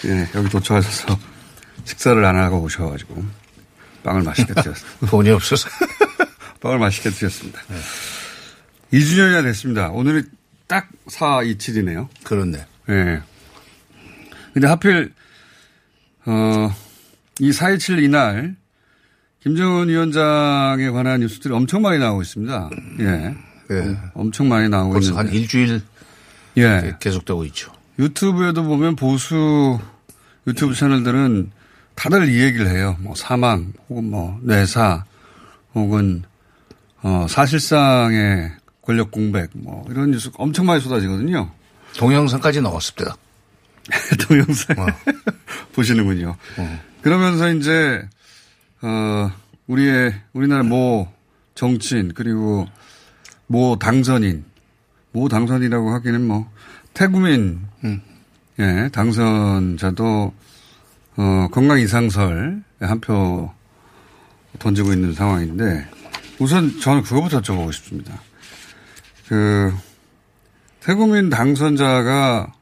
[0.06, 1.16] 예, 여기 도착하셔서
[1.84, 3.24] 식사를 안 하고 오셔가지고
[4.02, 5.06] 빵을 맛있게 드셨습니다.
[5.06, 5.68] 돈이 없어서.
[6.60, 7.60] 빵을 맛있게 드셨습니다.
[7.68, 8.98] 네.
[8.98, 9.90] 2주년이나 됐습니다.
[9.90, 10.24] 오늘이
[10.66, 12.08] 딱 427이네요.
[12.24, 12.66] 그렇네.
[12.88, 12.92] 예.
[12.92, 13.22] 네.
[14.52, 15.12] 근데 하필,
[16.26, 16.72] 어,
[17.40, 18.56] 이4.27 이날,
[19.42, 22.70] 김정은 위원장에 관한 뉴스들이 엄청 많이 나오고 있습니다.
[23.00, 23.34] 예.
[23.70, 23.96] 예.
[24.14, 25.16] 엄청 많이 나오고 있는데.
[25.16, 25.80] 한 일주일
[26.58, 26.96] 예.
[27.00, 27.72] 계속되고 있죠.
[27.98, 29.78] 유튜브에도 보면 보수
[30.46, 31.50] 유튜브 채널들은
[31.94, 32.96] 다들 이 얘기를 해요.
[33.00, 35.04] 뭐 사망, 혹은 뭐 뇌사,
[35.74, 36.22] 혹은
[37.02, 38.52] 어, 사실상의
[38.82, 41.50] 권력 공백, 뭐 이런 뉴스 엄청 많이 쏟아지거든요.
[41.96, 43.16] 동영상까지 나왔습니다.
[44.28, 44.86] 동영상 어.
[45.74, 46.36] 보시는군요.
[46.58, 46.80] 어.
[47.02, 48.02] 그러면서 이제
[48.82, 49.30] 어
[49.66, 51.08] 우리의 우리나라 모
[51.54, 52.66] 정치인 그리고
[53.46, 54.44] 모 당선인
[55.12, 56.50] 모 당선이라고 하기는 뭐
[56.94, 58.02] 태구민 음.
[58.58, 60.34] 예 당선자도
[61.16, 63.52] 어 건강 이상설 한 표
[64.58, 65.86] 던지고 있는 상황인데
[66.38, 68.20] 우선 저는 그거부터 여쭤보고 싶습니다.
[69.28, 69.72] 그
[70.80, 72.52] 태구민 당선자가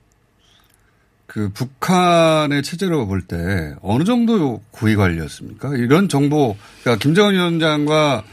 [1.29, 5.77] 그 북한의 체제로 볼 때 어느 정도 고위 관리였습니까?
[5.77, 8.25] 이런 정보, 그러니까 김정은 위원장과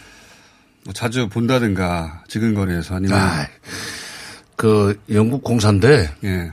[0.86, 3.48] 뭐 자주 본다든가 지근거리에서 아니면 아,
[4.56, 6.52] 그 영국 공사인데 예.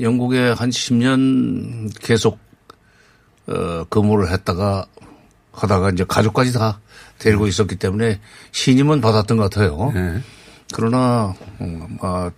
[0.00, 2.38] 영국에 한 10년 계속
[3.48, 4.86] 어, 근무를 했다가
[5.52, 6.78] 하다가 이제 가족까지 다
[7.18, 7.48] 데리고 음.
[7.48, 8.20] 있었기 때문에
[8.52, 9.92] 신임은 받았던 것 같아요.
[9.96, 10.20] 예.
[10.72, 12.30] 그러나 음, 아,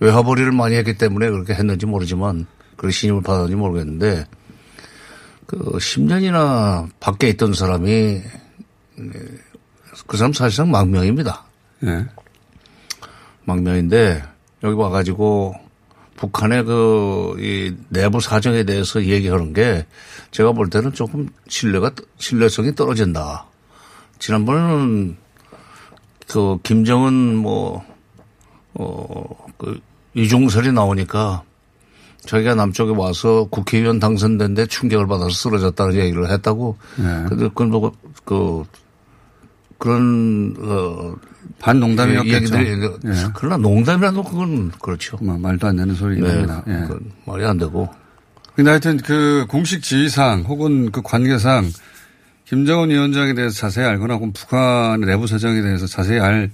[0.00, 4.26] 외화벌이를 많이 했기 때문에 그렇게 했는지 모르지만 그렇게 신임을 받았는지 모르겠는데
[5.46, 8.22] 그 10년이나 밖에 있던 사람이
[10.06, 11.44] 그 사람 사실상 망명입니다.
[11.80, 12.06] 네.
[13.44, 14.22] 망명인데
[14.62, 15.54] 여기 와가지고
[16.16, 19.86] 북한의 그, 이 내부 사정에 대해서 얘기하는 게
[20.30, 23.46] 제가 볼 때는 조금 신뢰가, 신뢰성이 떨어진다.
[24.18, 25.16] 지난번에는
[26.28, 27.82] 그 김정은 뭐,
[28.74, 29.80] 어, 그
[30.14, 31.42] 이중설이 나오니까
[32.26, 36.76] 자기가 남쪽에 와서 국회의원 당선된데 충격을 받아서 쓰러졌다는 얘기를 했다고.
[36.96, 37.04] 네.
[37.28, 37.92] 근데 그건 뭐,
[38.24, 38.64] 그,
[39.78, 41.14] 그런, 어,
[41.58, 42.58] 반농담이었겠죠.
[42.58, 43.26] 얘기들이, 예.
[43.34, 45.16] 그러나 농담이라도 그건 그렇죠.
[45.22, 46.46] 뭐 말도 안 되는 소리긴 네.
[46.68, 46.72] 예.
[46.82, 47.88] 그건 말이 안 되고.
[48.54, 51.70] 근데 하여튼 그 공식 지휘상 혹은 그 관계상
[52.44, 56.50] 김정은 위원장에 대해서 자세히 알거나 혹은 북한의 내부 사정에 대해서 자세히 알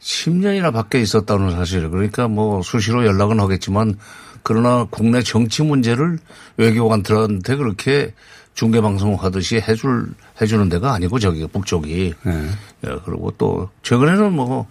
[0.00, 1.88] 10년이나 밖에 있었다는 사실.
[1.90, 3.96] 그러니까 뭐 수시로 연락은 하겠지만
[4.42, 6.18] 그러나 국내 정치 문제를
[6.56, 8.14] 외교관들한테 그렇게
[8.54, 10.06] 중계 방송 하듯이 해줄
[10.40, 12.14] 해주는 데가 아니고 저기 북쪽이.
[12.22, 12.48] 네.
[12.86, 14.66] 예, 그리고 또 최근에는 뭐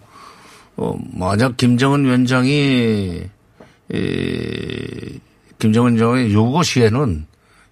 [0.78, 3.24] 어, 만약 김정은 위원장이
[3.94, 5.20] 이
[5.60, 7.28] 김정은 위원장의 유고 시에는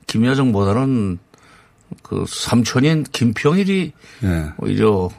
[0.07, 1.19] 김여정보다는
[2.01, 4.53] 그 삼촌인 김평일이 예.
[4.57, 5.09] 오히려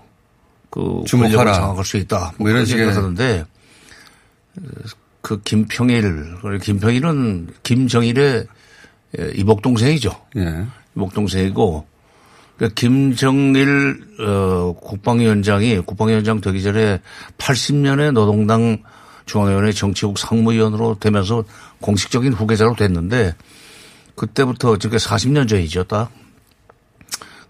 [0.74, 1.52] 그 주목하라.
[1.52, 2.32] 장악할 수 있다.
[2.36, 3.44] 뭐 이런 식의- 하는데
[5.20, 8.46] 그 김평일, 김평일은 김정일의
[9.20, 10.10] 예, 이복 동생이죠.
[10.36, 10.66] 예.
[10.96, 11.86] 이복 동생이고
[12.56, 17.00] 그러니까 김정일 어, 국방위원장이 국방위원장 되기 전에
[17.38, 18.82] 80년에 노동당
[19.26, 21.44] 중앙위원회 정치국 상무위원으로 되면서
[21.80, 23.36] 공식적인 후계자로 됐는데
[24.16, 26.10] 그때부터 저게 40년 전이죠, 딱.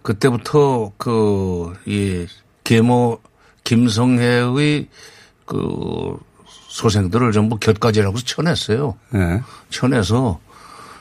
[0.02, 2.26] 그때부터 그, 이,
[2.64, 3.20] 계모
[3.62, 4.88] 김성혜의
[5.46, 6.18] 그
[6.68, 8.96] 소생들을 전부 곁가지라고 쳐냈어요.
[9.11, 9.40] 네.
[9.70, 10.40] 쳐내서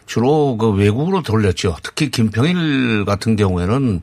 [0.06, 1.78] 주로 그 외국으로 돌렸죠.
[1.82, 4.02] 특히 김평일 같은 경우에는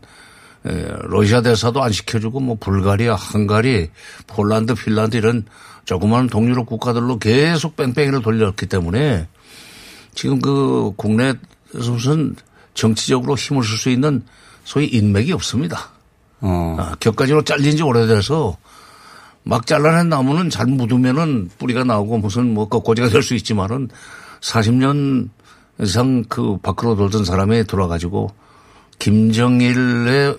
[0.66, 3.90] 에, 러시아 대사도 안 시켜주고 뭐 불가리아, 헝가리,
[4.26, 5.44] 폴란드, 핀란드 이런
[5.84, 9.28] 조그마한 동유럽 국가들로 계속 뺑뺑이를 돌렸기 때문에
[10.14, 11.38] 지금 그 국내에서
[11.72, 12.36] 무슨
[12.74, 14.22] 정치적으로 힘을 쓸 수 있는
[14.64, 15.90] 소위 인맥이 없습니다.
[16.40, 16.76] 어.
[16.78, 18.56] 아, 격가지로 잘린 지 오래돼서
[19.42, 23.88] 막 잘라낸 나무는 잘 묻으면은 뿌리가 나오고 무슨 뭐 꺾고지가 될 수 있지만은
[24.40, 25.28] 40년
[25.82, 28.30] 이상 그 밖으로 돌던 사람이 돌아가지고
[28.98, 30.36] 김정일의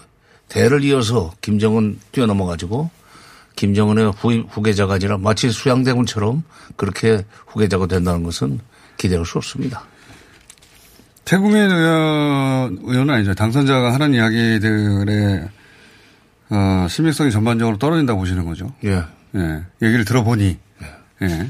[0.50, 2.90] 대를 이어서 김정은 뛰어넘어 가지고
[3.56, 6.44] 김정은의 후, 후계자가 아니라 마치 수양대군처럼
[6.76, 8.60] 그렇게 후계자가 된다는 것은
[8.98, 9.84] 기대할 수 없습니다.
[11.26, 13.34] 태국의 의원, 의원은 아니죠.
[13.34, 15.48] 당선자가 하는 이야기들의
[16.52, 18.74] 어, 신빙성이 전반적으로 떨어진다고 보시는 거죠.
[18.84, 19.04] 예.
[19.36, 19.64] 예.
[19.82, 20.60] 얘기를 들어보니.
[21.22, 21.50] 예.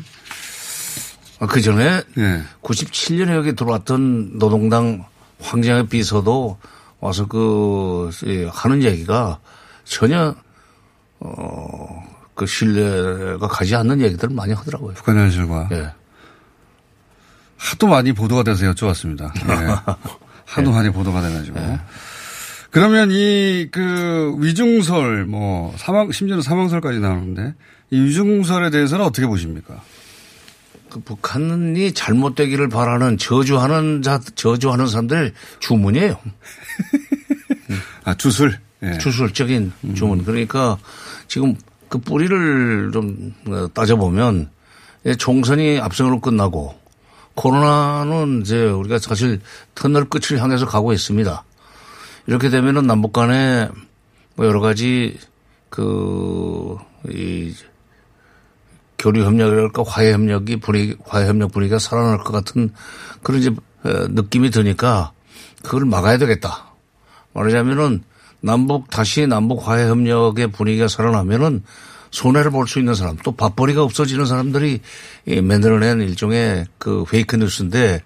[1.50, 2.44] 그 전에 예.
[2.62, 5.06] 97년에 여기 들어왔던 노동당
[5.40, 6.60] 황장의 비서도
[7.00, 9.40] 와서 그 예, 하는 얘기가
[9.86, 10.36] 전혀
[11.20, 14.94] 어그 신뢰가 가지 않는 얘기들을 많이 하더라고요.
[14.94, 15.70] 북한 현실과.
[15.72, 15.92] 예.
[17.58, 19.32] 하도 많이 보도가 돼서 여쭤봤습니다.
[19.50, 19.76] 예.
[20.46, 21.60] 하도 많이 보도가 돼가지고.
[22.72, 27.54] 그러면 이 그 위중설 뭐 사망 심지어는 사망설까지 나오는데
[27.90, 29.82] 이 위중설에 대해서는 어떻게 보십니까?
[30.90, 36.18] 그 북한이 잘못되기를 바라는 저주하는 자 저주하는 사람들 주문이에요.
[38.04, 38.58] 아 주술.
[38.84, 38.98] 예.
[38.98, 40.26] 주술적인 주문.
[40.26, 40.78] 그러니까
[41.28, 41.56] 지금
[41.88, 43.34] 그 뿌리를 좀
[43.74, 44.50] 따져보면
[45.06, 46.76] 예, 총선이 압승으로 끝나고
[47.36, 49.40] 코로나는 이제 우리가 사실
[49.76, 51.44] 터널 끝을 향해서 가고 있습니다.
[52.28, 53.70] 이렇게 되면은 남북 간에
[54.36, 55.18] 뭐 여러 가지
[55.70, 56.78] 그,
[57.10, 57.54] 이
[58.98, 62.72] 교류 협력이랄까 화해 협력이 분위기, 화해 협력 분위기가 살아날 것 같은
[63.24, 63.50] 그런 이제
[63.84, 65.12] 어, 느낌이 드니까
[65.64, 66.74] 그걸 막아야 되겠다.
[67.34, 68.04] 말하자면은
[68.42, 71.64] 남북 다시 남북 화해 협력의 분위기가 살아나면은
[72.12, 74.82] 손해를 볼 수 있는 사람 또 밥벌이가 없어지는 사람들이
[75.26, 78.02] 이 만들어낸 일종의 그 fake news인데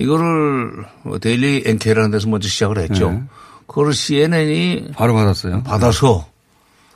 [0.00, 3.10] 이거를 뭐 데일리 NK라는 데서 먼저 시작을 했죠.
[3.10, 3.22] 네.
[3.66, 5.62] 그거를 CNN이 바로 받았어요.
[5.62, 6.26] 받아서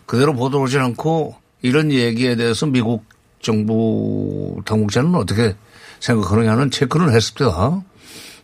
[0.07, 3.05] 그대로 보도하지 않고 이런 얘기에 대해서 미국
[3.43, 5.55] 정부 당국자는 어떻게
[6.01, 7.83] 생각하느냐는 체크를 했습니다.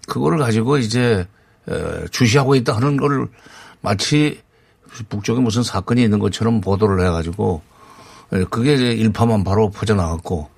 [0.06, 1.26] 그거를 가지고 이제
[1.68, 3.28] 에, 주시하고 있다 하는 걸
[3.80, 4.42] 마치
[5.08, 7.62] 북쪽에 무슨 사건이 있는 것처럼 보도를 해가지고
[8.32, 10.50] 에, 그게 이제 일파만파로 퍼져나갔고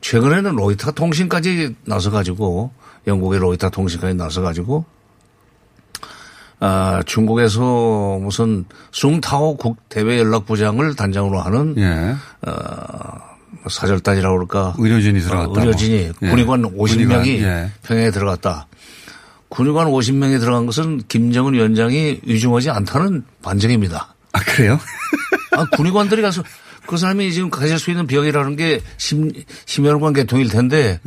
[0.00, 2.70] 최근에는 로이터 통신까지 나서가지고
[3.06, 4.84] 영국의 로이터 통신까지 나서가지고
[6.60, 12.14] 아, 중국에서 무슨 숭타오 국 대외 연락부장을 단장으로 하는 예.
[12.46, 13.30] 어,
[13.68, 15.50] 사절단이라고 그럴까 의료진이 들어갔다.
[15.52, 16.28] 어, 의료진이 예.
[16.28, 17.70] 군의관 50명이 예.
[17.82, 18.66] 평양에 들어갔다.
[19.48, 24.14] 군의관 50명이 들어간 것은 김정은 위원장이 위중하지 않다는 반증입니다.
[24.32, 24.78] 아, 그래요?
[25.56, 26.42] 아, 군의관들이 가서
[26.86, 29.30] 그 사람이 지금 가질 수 있는 병이라는 게 심,
[29.66, 31.00] 심혈관 계통일 텐데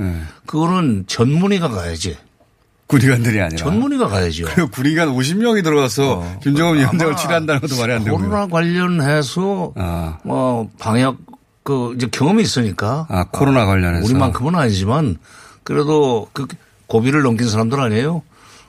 [0.46, 2.18] 그거는 전문의가 가야지.
[2.88, 3.58] 군의관들이 아니라.
[3.58, 4.46] 전문의가 가야죠.
[4.54, 8.20] 그리고 군의관 50명이 들어가서 김정은 위원장을 치료한다는 것도 말이 안 되고요.
[8.20, 9.74] 코로나 관련해서
[10.24, 11.18] 뭐 방역
[11.64, 14.06] 그 이제 경험이 있으니까 아, 코로나 관련해서.
[14.06, 15.18] 우리만큼은 아니지만
[15.64, 16.46] 그래도 그
[16.88, 18.22] 고비를 넘긴 사람들 아니에요.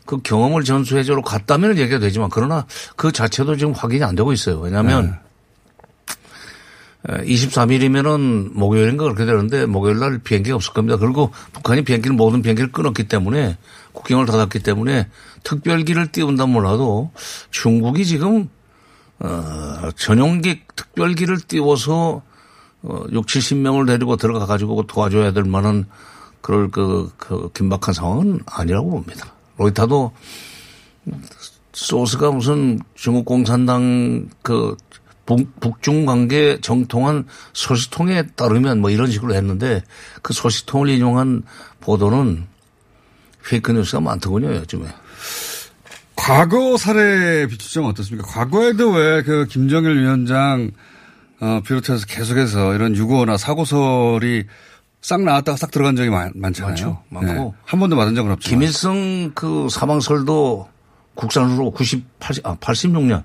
[0.06, 4.60] 그 경험을 전수해주러 갔다면 얘기가 되지만 그러나 그 자체도 지금 확인이 안 되고 있어요.
[4.60, 5.18] 왜냐하면
[7.06, 10.96] 23일이면은 목요일인가 그렇게 되는데 목요일 날 비행기가 없을 겁니다.
[10.96, 13.58] 그리고 북한이 비행기를 모든 비행기를 끊었기 때문에
[13.92, 15.08] 국경을 닫았기 때문에
[15.42, 17.10] 특별기를 띄운다 몰라도
[17.50, 18.48] 중국이 지금
[19.20, 22.22] 어 전용기 특별기를 띄워서
[22.82, 25.86] 어 6, 70명을 데리고 들어가 가지고 도와줘야 될 만한
[26.40, 29.32] 그럴 그, 그 긴박한 상황은 아니라고 봅니다.
[29.58, 30.12] 로이타도
[31.72, 34.76] 소스가 무슨 중국 공산당 그
[35.26, 39.82] 북, 북중 관계 정통한 소식통에 따르면 뭐 이런 식으로 했는데
[40.22, 41.42] 그 소식통을 인용한
[41.80, 42.46] 보도는
[43.46, 44.86] 페이크 뉴스가 많더군요, 요즘에.
[46.16, 48.26] 과거 사례 비추자면 어떻습니까?
[48.26, 50.70] 과거에도 왜 그 김정일 위원장
[51.40, 54.44] 어, 비롯해서 계속해서 이런 유고나 사고설이
[55.02, 56.70] 싹 나왔다가 싹 들어간 적이 많, 많잖아요.
[56.70, 57.02] 많죠.
[57.10, 57.32] 많고.
[57.32, 57.52] 네.
[57.64, 58.48] 한 번도 맞은 적은 없죠.
[58.48, 60.68] 김일성 그 사망설도
[61.14, 63.24] 국산으로 98, 80, 아, 86년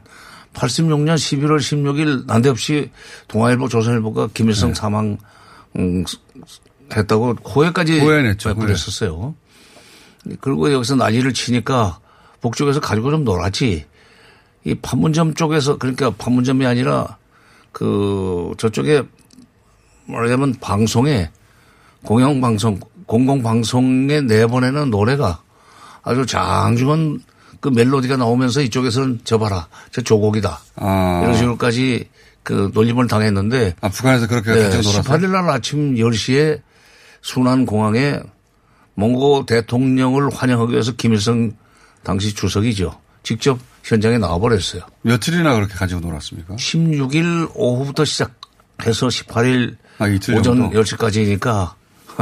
[0.53, 2.91] 86년 11월 16일 난데없이
[3.27, 4.75] 동아일보, 조선일보가 김일성 네.
[4.75, 5.17] 사망
[5.77, 6.03] 음,
[6.95, 9.35] 했다고 호해까지 호해냈죠, 그랬었어요.
[10.41, 11.99] 그리고 여기서 난리를 치니까
[12.41, 13.85] 북쪽에서 가지고 좀 놀았지.
[14.65, 17.17] 이 판문점 쪽에서 그러니까 판문점이 아니라
[17.71, 19.03] 그 저쪽에
[20.05, 21.29] 말하자면 방송에
[22.03, 25.41] 공영방송 공공방송에 내보내는 노래가
[26.03, 27.21] 아주 장중한
[27.59, 31.19] 그 멜로디가 나오면서 이쪽에서는 저 봐라 저 조곡이다 아.
[31.23, 32.09] 이런 식으로까지
[32.43, 35.03] 그 놀림을 당했는데 아, 북한에서 그렇게 네, 가지고 놀았어요?
[35.03, 36.61] 18일 날 아침 10시에
[37.21, 38.19] 순안 공항에
[38.95, 41.53] 몽고 대통령을 환영하기 위해서 김일성
[42.03, 42.97] 당시 주석이죠.
[43.23, 44.81] 직접 현장에 나와버렸어요.
[45.01, 46.55] 며칠이나 그렇게 가지고 놀았습니까?
[46.55, 49.77] 16일 오후부터 시작해서 18일
[50.15, 50.81] 이틀 오전 정도?
[50.81, 51.73] 10시까지니까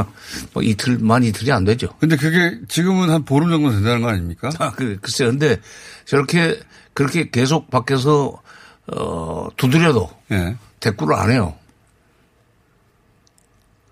[0.52, 1.88] 뭐 이틀만 이틀이 안 되죠.
[1.98, 4.50] 근데 그게 지금은 한 보름 정도 된다는 거 아닙니까?
[4.58, 5.60] 아, 그, 글쎄, 근데
[6.04, 6.60] 저렇게
[6.94, 8.40] 그렇게 계속 밖에서
[8.88, 10.56] 어, 두드려도 예.
[10.80, 11.54] 대꾸를 안 해요.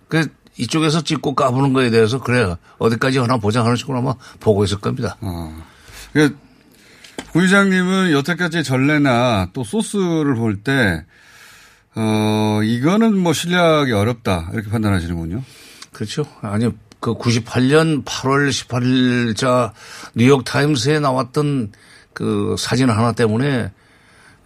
[0.08, 0.26] 그
[0.56, 5.16] 이쪽에서 찍고 까부는 거에 대해서 그래 어디까지 하나 보자 하는 식으로 아마 보고 있을 겁니다.
[6.12, 6.36] 그
[7.32, 11.04] 부의장님은 여태까지 전례나 또 소스를 볼 때,
[11.94, 14.48] 어, 이거는 뭐 신뢰하기 어렵다.
[14.54, 15.42] 이렇게 판단하시는군요.
[15.96, 16.26] 그렇죠.
[16.42, 16.68] 아니,
[17.00, 19.72] 그 98년 8월 18일자
[20.14, 21.72] 뉴욕타임스에 나왔던
[22.12, 23.72] 그 사진 하나 때문에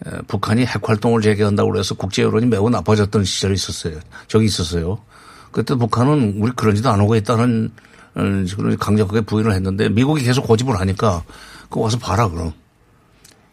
[0.07, 3.99] 에, 북한이 핵 활동을 재개한다고 그래서 국제 여론이 매우 나빠졌던 시절이 있었어요.
[4.29, 5.03] 저기 있었어요.
[5.51, 7.73] 그때 북한은 우리 그런 짓도 안 하고 있다는
[8.15, 8.21] 어,
[8.57, 11.25] 그런 강력하게 부인을 했는데 미국이 계속 고집을 하니까
[11.65, 12.53] 그거 와서 봐라 그럼.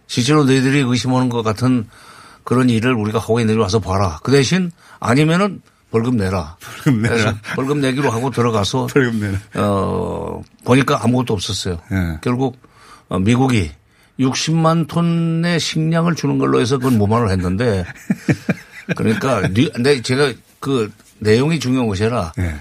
[0.06, 1.88] 실제로 너희들이 의심하는 것 같은
[2.44, 4.20] 그런 일을 우리가 하고 있는지 와서 봐라.
[4.22, 6.58] 그 대신 아니면은 벌금 내라.
[6.84, 7.36] 벌금 내라.
[7.56, 9.40] 벌금 내기로 하고 들어가서 벌금 내라.
[9.56, 11.80] 어 보니까 아무것도 없었어요.
[11.92, 12.18] 예.
[12.22, 12.58] 결국
[13.10, 13.72] 어, 미국이
[14.20, 17.86] 60만 톤의 식량을 주는 걸로 해서 그건 무마를 했는데
[18.98, 22.56] 그러니까 뉴- 근데 제가 그 내용이 중요한 것이 아니라 예.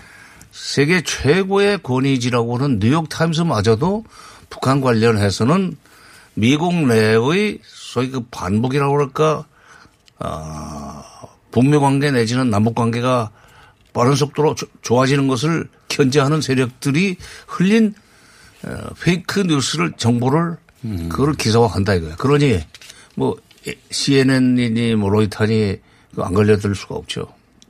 [0.53, 4.05] 세계 최고의 권위지라고 하는 뉴욕 타임스마저도
[4.49, 5.77] 북한 관련해서는
[6.35, 9.45] 미국 내의 소위 그 반복이라고 그럴까
[10.19, 11.03] 아,
[11.57, 13.31] 북미 관계 내지는 남북 관계가
[13.95, 17.17] 빠른 속도로 조- 좋아지는 것을 견제하는 세력들이
[17.49, 17.95] 흘린
[18.63, 20.59] 어, 페이크 뉴스를 정보를
[21.09, 22.17] 그걸 기사화한다 이거예요.
[22.17, 22.61] 그러니
[23.15, 23.37] 뭐
[23.91, 25.77] CNN이니 뭐 로이터니
[26.19, 27.27] 안 걸려들 수가 없죠.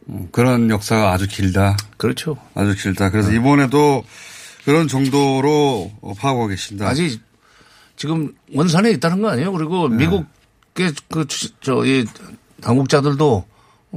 [0.08, 1.76] 음, 그런 역사가 아주 길다.
[1.96, 2.36] 그렇죠.
[2.54, 3.10] 아주 길다.
[3.10, 4.04] 그래서 이번에도
[4.64, 6.88] 그런 정도로 파악하고 계신다.
[6.88, 7.20] 아직
[7.94, 9.52] 지금 원산에 있다는 거 아니에요?
[9.52, 12.04] 그리고 미국의 그, 추- 저, 이
[12.60, 13.46] 당국자들도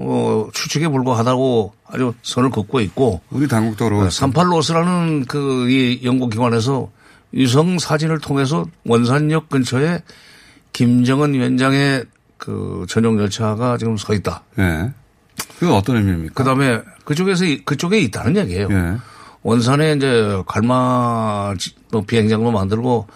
[0.01, 3.21] 어, 추측에 불과하다고 아주 선을 긋고 있고.
[3.29, 4.09] 우리 당국도 그러고.
[4.09, 6.89] 산팔로스라는 그 이 연구 기관에서
[7.31, 10.01] 위성 사진을 통해서 원산역 근처에
[10.73, 12.05] 김정은 위원장의
[12.37, 14.43] 그 전용 열차가 지금 서 있다.
[14.59, 14.91] 예.
[15.59, 16.33] 그건 어떤 의미입니까?
[16.33, 18.67] 그 다음에 그쪽에서, 이- 그쪽에 있다는 얘기예요.
[18.71, 18.95] 예.
[19.43, 23.07] 원산에 이제 갈마 지- 뭐 비행장도 만들고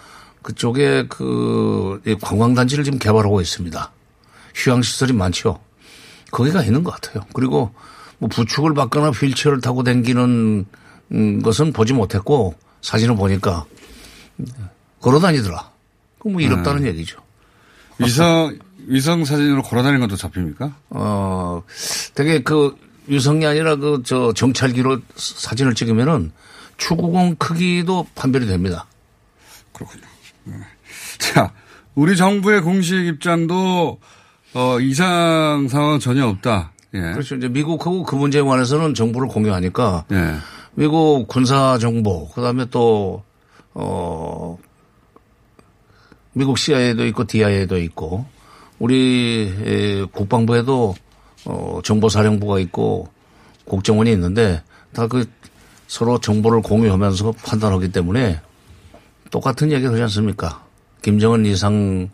[0.42, 3.90] 그쪽에 그이 관광단지를 지금 개발하고 있습니다.
[4.54, 5.58] 휴양시설이 많죠.
[6.34, 7.24] 거기가 있는 것 같아요.
[7.32, 7.72] 그리고
[8.18, 10.66] 뭐 부축을 받거나 휠체어를 타고 다니는
[11.12, 13.64] 음, 것은 보지 못했고 사진을 보니까
[15.00, 15.70] 걸어 다니더라.
[16.18, 16.88] 그뭐 이롭다는 네.
[16.88, 17.18] 얘기죠.
[17.98, 20.74] 위성, 위성 사진으로 걸어 다니는 것도 잡힙니까?
[20.90, 21.62] 어,
[22.14, 22.76] 되게 그
[23.08, 26.32] 유성이 아니라 그 저 정찰기로 사진을 찍으면은
[26.78, 28.86] 추구공 크기도 판별이 됩니다.
[31.18, 31.52] 자,
[31.94, 34.00] 우리 정부의 공식 입장도
[34.54, 36.72] 어, 이상 상황 전혀 없다.
[36.94, 37.00] 예.
[37.00, 37.34] 그렇죠.
[37.34, 40.34] 이제 미국하고 그 문제에 관해서는 정보를 공유하니까 예.
[40.74, 43.22] 미국 군사 정보, 그 다음에 또,
[43.74, 44.58] 어,
[46.32, 48.26] 미국 CIA도 있고 DIA도 있고
[48.78, 50.94] 우리 에, 국방부에도
[51.44, 53.08] 어, 정보사령부가 있고
[53.66, 55.26] 국정원이 있는데 다 그
[55.86, 58.40] 서로 정보를 공유하면서 판단하기 때문에
[59.30, 60.64] 똑같은 얘기를 하지 않습니까?
[61.02, 62.08] 김정은 이상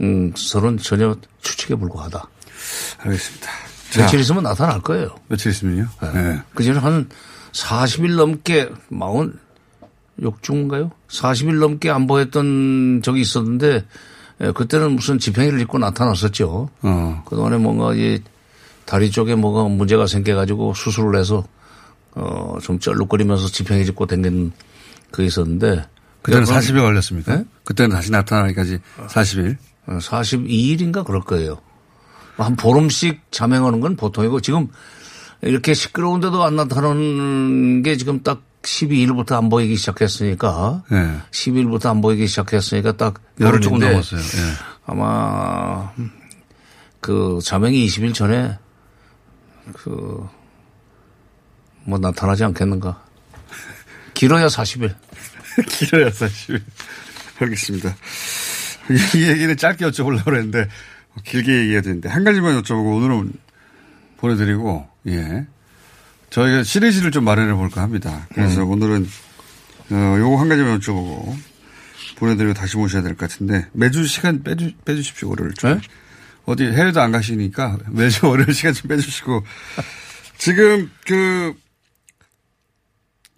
[0.00, 2.28] 음, 설은 전혀 추측에 불과하다.
[2.98, 3.50] 알겠습니다.
[3.96, 5.14] 며칠 있으면 나타날 거예요.
[5.28, 5.88] 며칠 있으면요?
[6.14, 6.40] 네.
[6.54, 7.08] 그 전에 한
[7.52, 9.38] 40일 넘게 마흔
[10.20, 10.90] 욕중인가요?
[11.08, 13.84] 40일 넘게 안 보였던 적이 있었는데
[14.40, 16.68] 예, 그때는 무슨 지팡이를 짚고 나타났었죠.
[16.82, 17.22] 어.
[17.26, 18.20] 그동안에 뭔가 이
[18.84, 21.44] 다리 쪽에 뭐가 문제가 생겨가지고 수술을 해서
[22.14, 24.52] 어, 좀 쩔룩거리면서 지팡이 짚고 댕긴
[25.10, 25.84] 그 있었는데.
[26.22, 27.36] 그때는 그건 40일 걸렸습니까?
[27.36, 27.44] 네?
[27.64, 29.56] 그때는 다시 나타나기까지 40일.
[29.86, 31.60] 42일인가 그럴 거예요.
[32.36, 34.68] 한 보름씩 잠행하는 건 보통이고 지금
[35.42, 41.18] 이렇게 시끄러운데도 안 나타나는 게 지금 딱 12일부터 안 보이기 시작했으니까 네.
[41.30, 44.20] 12일부터 안 보이기 시작했으니까 딱 열흘 조금 정도 넘었어요.
[44.20, 44.52] 예.
[44.86, 45.92] 아마
[47.00, 48.58] 그 자명이 20일 전에
[49.74, 50.26] 그
[51.84, 53.02] 뭐 나타나지 않겠는가.
[54.14, 54.94] 길어야 40일.
[55.68, 56.62] 길어야 40일.
[57.40, 57.94] 알겠습니다.
[58.90, 60.68] 이, 이 얘기는 짧게 여쭤보려고 그랬는데
[61.24, 63.32] 길게 얘기해야 되는데 한 가지만 여쭤보고 오늘은
[64.18, 65.46] 보내드리고 예
[66.30, 68.26] 저희가 시리즈를 좀 마련해 볼까 합니다.
[68.34, 68.70] 그래서 음.
[68.70, 69.08] 오늘은
[69.90, 71.34] 어, 요거 한 가지만 여쭤보고
[72.16, 75.80] 보내드리고 다시 모셔야 될 것 같은데 매주 시간 빼주, 빼주십시오 월요일 좀
[76.46, 79.44] 어디 해외도 안 가시니까 매주 월요일 시간 좀 빼주시고
[80.38, 81.54] 지금 그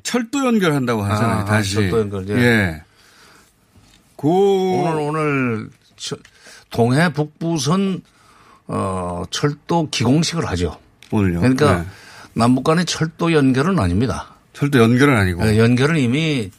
[0.02, 1.38] 철도 연결한다고 하잖아요.
[1.40, 2.42] 아, 다시 철도 연결, 예.
[2.42, 2.82] 예.
[4.16, 6.16] 고 오늘 오늘 저-
[6.70, 8.02] 동해 북부선
[8.68, 10.78] 어 철도 기공식을 하죠.
[11.12, 11.40] 오늘요.
[11.40, 11.86] 그러니까 네.
[12.34, 14.34] 남북 간의 철도 연결은 아닙니다.
[14.52, 15.44] 철도 연결은 아니고.
[15.44, 16.50] 네, 연결은 이미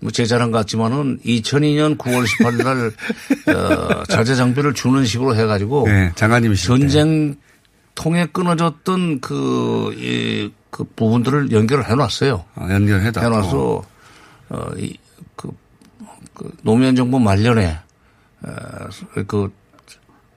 [0.00, 2.92] 뭐제 자랑 같지만은 2002년 9월 18일 날
[3.56, 7.36] 어, 자재 장비를 주는 식으로 해가지고 네, 장관님이 전쟁
[7.94, 12.44] 통해 끊어졌던 그, 이, 그 부분들을 연결을 해놨어요.
[12.54, 13.20] 아, 연결해다.
[13.20, 13.82] 해놔서
[14.48, 14.96] 어, 이,
[16.34, 17.78] 그, 그 노무현 정부 말년에
[18.42, 18.50] 어,
[19.26, 19.52] 그,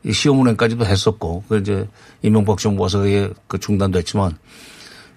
[0.04, 1.88] 이 시험운행까지도 했었고, 그 이제
[2.22, 4.38] 이명박 정부 와서 그게 그 중단됐지만,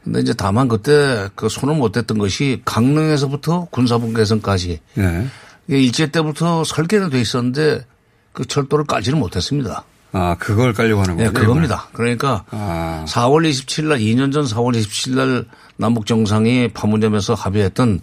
[0.05, 5.27] 근데 이제 다만 그때 그 손을 못 댔던 것이 강릉에서부터 군사분 개선까지 네.
[5.67, 7.85] 일제 때부터 설계는 돼 있었는데
[8.33, 9.85] 그 철도를 깔지는 못했습니다.
[10.13, 11.41] 아, 그걸 깔려고 하는 네, 거죠.
[11.41, 11.89] 그겁니다.
[11.93, 13.05] 그러니까 아.
[13.07, 15.45] 4월 27일 날 2년 전 4월 27일 날
[15.77, 18.01] 남북 정상이 판문점에서 합의했던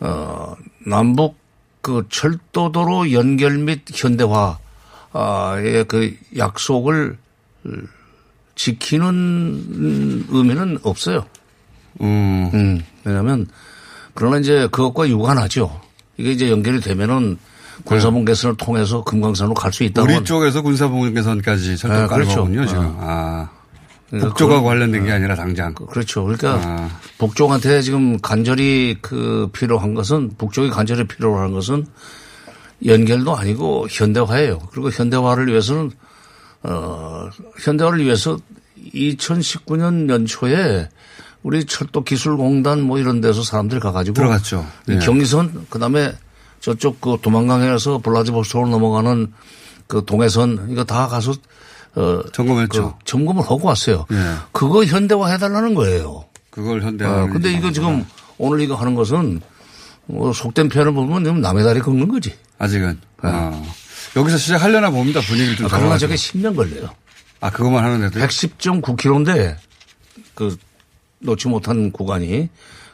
[0.00, 0.54] 어
[0.86, 1.36] 남북
[1.86, 4.56] 그 철도도로 연결 및 현대화의
[5.86, 7.16] 그 약속을
[8.56, 11.24] 지키는 의미는 없어요.
[12.00, 12.82] 음.
[13.04, 13.46] 왜냐하면
[14.14, 15.80] 그러나 이제 그것과 유관하죠.
[16.16, 17.38] 이게 이제 연결이 되면은
[17.84, 20.12] 군사분 개선을 통해서 금강산으로 갈 수 있다고.
[20.12, 22.40] 우리 쪽에서 군사분계선까지 철도 네, 깔는 그렇죠.
[22.40, 22.84] 거군요, 지금.
[22.84, 22.96] 어.
[23.00, 23.48] 아.
[24.10, 25.74] 북쪽하고 그런- 관련된 게 아니라 당장.
[25.74, 26.22] 그렇죠.
[26.24, 26.90] 그러니까 아.
[27.18, 31.86] 북쪽한테 지금 간절히 그 필요한 것은 북쪽이 간절히 필요한 것은
[32.84, 34.58] 연결도 아니고 현대화예요.
[34.70, 35.90] 그리고 현대화를 위해서는
[36.62, 37.28] 어
[37.62, 38.38] 현대화를 위해서
[38.94, 40.88] 2019년 연초에
[41.42, 44.66] 우리 철도 기술공단 뭐 이런 데서 사람들이 가가지고 들어갔죠.
[44.88, 44.98] 이 예.
[44.98, 46.12] 경의선 그다음에
[46.60, 49.32] 저쪽 그 도망강에서 블라디보스토크로 넘어가는
[49.86, 51.32] 그 동해선 이거 다 가서
[51.96, 52.98] 어 점검했죠.
[52.98, 54.06] 그 점검을 하고 왔어요.
[54.12, 54.16] 예.
[54.52, 56.26] 그거 현대화 해달라는 거예요.
[56.50, 57.10] 그걸 현대화.
[57.10, 58.04] 아, 근데 이거 지금
[58.38, 59.40] 오늘 이거 하는 것은
[60.06, 62.34] 뭐 속된 표현을 보면 남의 다리 긁는 거지.
[62.58, 63.00] 아직은.
[63.22, 63.62] 아.
[64.14, 65.20] 여기서 시작하려나 봅니다.
[65.20, 65.98] 분위기를 좀 아, 그러나.
[65.98, 66.90] 저게 10년 걸려요.
[67.40, 68.18] 아, 그것만 하는데도.
[68.26, 69.56] 110.9km인데
[70.34, 70.56] 그
[71.18, 72.48] 놓지 못한 구간이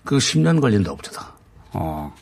[0.04, 1.32] 그 10년 걸린다고 봅니다.
[1.72, 2.14] 어.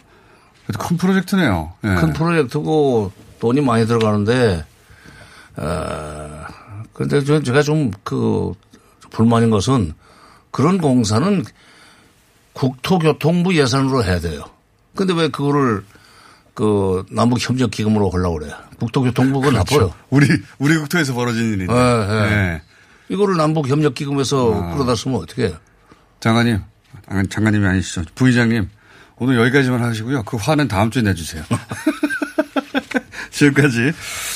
[0.67, 1.73] 그래도 큰 프로젝트네요.
[1.85, 1.89] 예.
[1.95, 4.65] 큰 프로젝트고 돈이 많이 들어가는데,
[5.57, 6.20] 어,
[7.01, 8.53] 근데 저- 제가 좀 그
[9.11, 9.95] 불만인 것은
[10.51, 11.45] 그런 공사는
[12.53, 14.45] 국토교통부 예산으로 해야 돼요.
[14.95, 15.83] 근데 왜 그거를
[16.55, 18.55] 그 남북협력기금으로 하려고 그래요.
[18.79, 19.95] 국토교통부가 나빠요.
[20.11, 20.27] 우리,
[20.59, 21.73] 우리 국토에서 벌어진 일인데.
[21.73, 22.33] 예, 예.
[22.33, 22.63] 예.
[23.09, 24.75] 이거를 남북협력기금에서 아.
[24.75, 25.57] 끌어다 쓰면 어떻게 해요?
[26.21, 26.61] 장관님,
[27.07, 28.03] 아, 장관님이 아니시죠.
[28.15, 28.69] 부의장님,
[29.17, 30.23] 오늘 여기까지만 하시고요.
[30.25, 31.43] 그 화는 다음 주에 내주세요.
[33.31, 33.93] 지금까지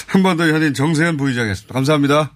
[0.06, 1.74] 한번더 현인 정세현 부의장이었습니다.
[1.74, 2.32] 감사합니다.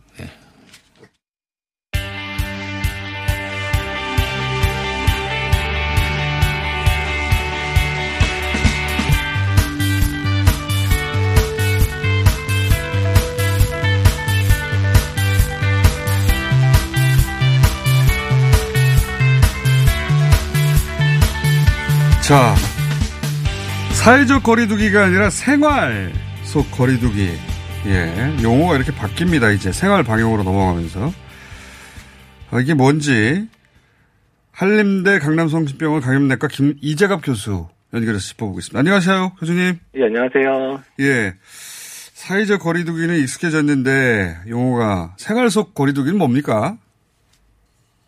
[22.28, 22.54] 자,
[23.94, 26.12] 사회적 거리두기가 아니라 생활
[26.44, 27.30] 속 거리두기.
[27.86, 29.54] 예, 용어가 이렇게 바뀝니다.
[29.54, 31.10] 이제 생활 방역으로 넘어가면서.
[32.50, 33.48] 아, 이게 뭔지
[34.52, 38.78] 한림대 강남성심병원 감염내과 김이재갑 교수 연결해서 짚어보겠습니다.
[38.78, 39.78] 안녕하세요, 교수님.
[39.96, 40.82] 예, 안녕하세요.
[41.00, 41.34] 예.
[42.12, 46.76] 사회적 거리두기는 익숙해졌는데 용어가 생활 속 거리두기는 뭡니까?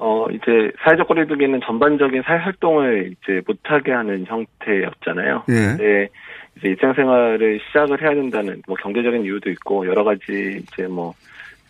[0.02, 5.44] 어, 이제 사회적 거리두기는 전반적인 사회 활동을 이제 못하게 하는 형태였잖아요.
[5.50, 5.76] 예.
[5.76, 6.08] 네,
[6.56, 11.12] 이제 일상생활을 시작을 해야 된다는 뭐 경제적인 이유도 있고 여러 가지 이제 뭐,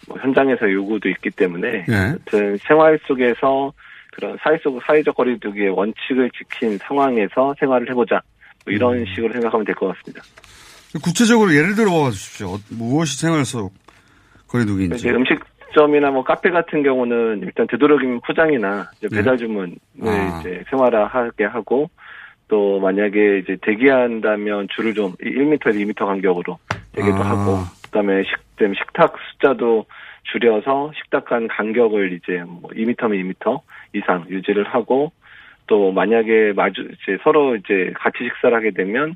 [0.07, 1.95] 뭐 현장에서 요구도 있기 때문에 예.
[1.95, 3.73] 아무튼 생활 속에서
[4.13, 8.21] 그런 사회 속 사회적 거리두기의 원칙을 지킨 상황에서 생활을 해보자
[8.65, 9.05] 뭐 이런 음.
[9.13, 10.23] 식으로 생각하면 될 것 같습니다.
[11.03, 12.59] 구체적으로 예를 들어 주십시오.
[12.71, 13.73] 무엇이 생활 속
[14.47, 14.97] 거리두기인지.
[14.97, 15.09] 이제
[15.71, 19.17] 음식점이나 뭐 카페 같은 경우는 일단 되도록이면 포장이나 이제 네.
[19.17, 20.41] 배달 주문을 아.
[20.41, 21.91] 이제 생활화하게 하고
[22.49, 26.59] 또 만약에 이제 대기한다면 줄을 좀 1m에서 2m 간격으로
[26.93, 27.31] 되기도 아.
[27.31, 29.87] 하고 그다음에 식, 그다음에 식탁 숫자도
[30.33, 33.61] 줄여서 식탁 간 간격을 이제 뭐 2m면 2m
[33.95, 35.13] 이상 유지를 하고
[35.67, 39.15] 또 만약에 마주 이제 서로 이제 같이 식사를 하게 되면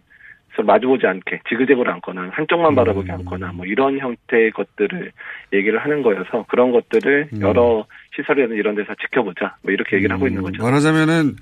[0.54, 5.12] 서로 마주보지 않게 지그재그로 앉거나 한쪽만 바라보게 앉거나 뭐 이런 형태의 것들을
[5.52, 7.86] 얘기를 하는 거여서 그런 것들을 여러
[8.16, 10.62] 시설이나 이런 데서 지켜보자 뭐 이렇게 얘기를 하고 있는 거죠.
[10.62, 11.36] 말하자면은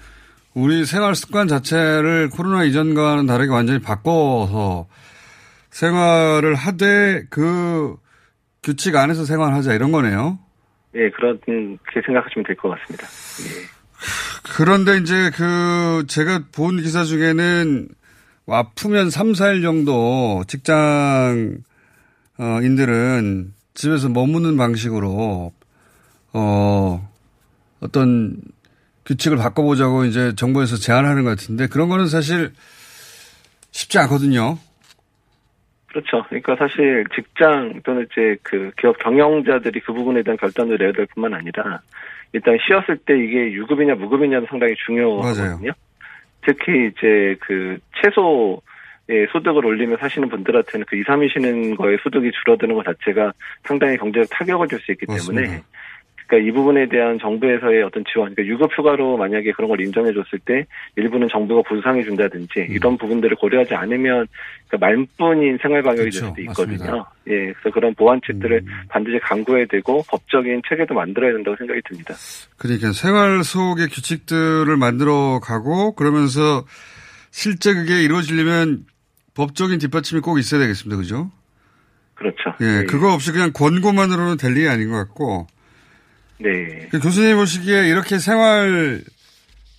[0.55, 4.87] 우리 생활 습관 자체를 코로나 이전과는 다르게 완전히 바꿔서
[5.71, 7.97] 생활을 하되 그
[8.63, 10.39] 규칙 안에서 생활하자 이런 거네요.
[10.95, 13.07] 예, 그렇게 생각하시면 될 것 같습니다.
[13.07, 13.67] 예.
[14.55, 17.89] 그런데 이제 그 제가 본 기사 중에는
[18.49, 21.63] 아프면 3, 4일 정도 직장인들은
[23.75, 25.53] 집에서 머무는 방식으로
[26.35, 27.11] 어
[27.81, 28.37] 어떤
[29.07, 32.53] 규칙을 바꿔보자고 이제 정부에서 제안하는 것 같은데 그런 거는 사실
[33.71, 34.59] 쉽지 않거든요.
[35.89, 36.25] 그렇죠.
[36.29, 41.35] 그러니까 사실 직장 또는 이제 그 기업 경영자들이 그 부분에 대한 결단을 내야 될 뿐만
[41.35, 41.81] 아니라
[42.33, 45.73] 일단 쉬었을 때 이게 유급이냐 무급이냐도 상당히 중요하거든요.
[46.45, 48.61] 특히 이제 그 최소
[49.09, 53.33] 의 소득을 올리며 사시는 분들한테는 그 2, 3일 쉬는 거에 소득이 줄어드는 것 자체가
[53.65, 55.67] 상당히 경제적 타격을 줄 수 있기 때문에 맞습니다.
[56.27, 60.39] 그러니까 이 부분에 대한 정부에서의 어떤 지원, 그러니까 유급 휴가로 만약에 그런 걸 인정해 줬을
[60.45, 60.67] 때
[60.97, 62.67] 일부는 정부가 보상해 준다든지 음.
[62.71, 64.27] 이런 부분들을 고려하지 않으면
[64.69, 66.27] 그러니까 말뿐인 생활 방역이 될 그렇죠.
[66.29, 66.79] 수도 있거든요.
[66.79, 66.95] 맞습니다.
[66.95, 67.33] 음.
[67.33, 72.15] 예, 그래서 그런 보완책들을 반드시 강구해야 되고 법적인 체계도 만들어야 된다고 생각이 듭니다.
[72.57, 76.65] 그러니까 생활 속의 규칙들을 만들어 가고 그러면서
[77.31, 78.85] 실제 그게 이루어지려면
[79.35, 80.97] 법적인 뒷받침이 꼭 있어야 되겠습니다.
[81.01, 81.31] 그죠?
[82.15, 82.55] 그렇죠.
[82.61, 85.47] 예, 그거 없이 그냥 권고만으로는 될 일이 아닌 것 같고.
[86.43, 86.89] 네.
[86.91, 89.01] 그 교수님 보시기에 이렇게 생활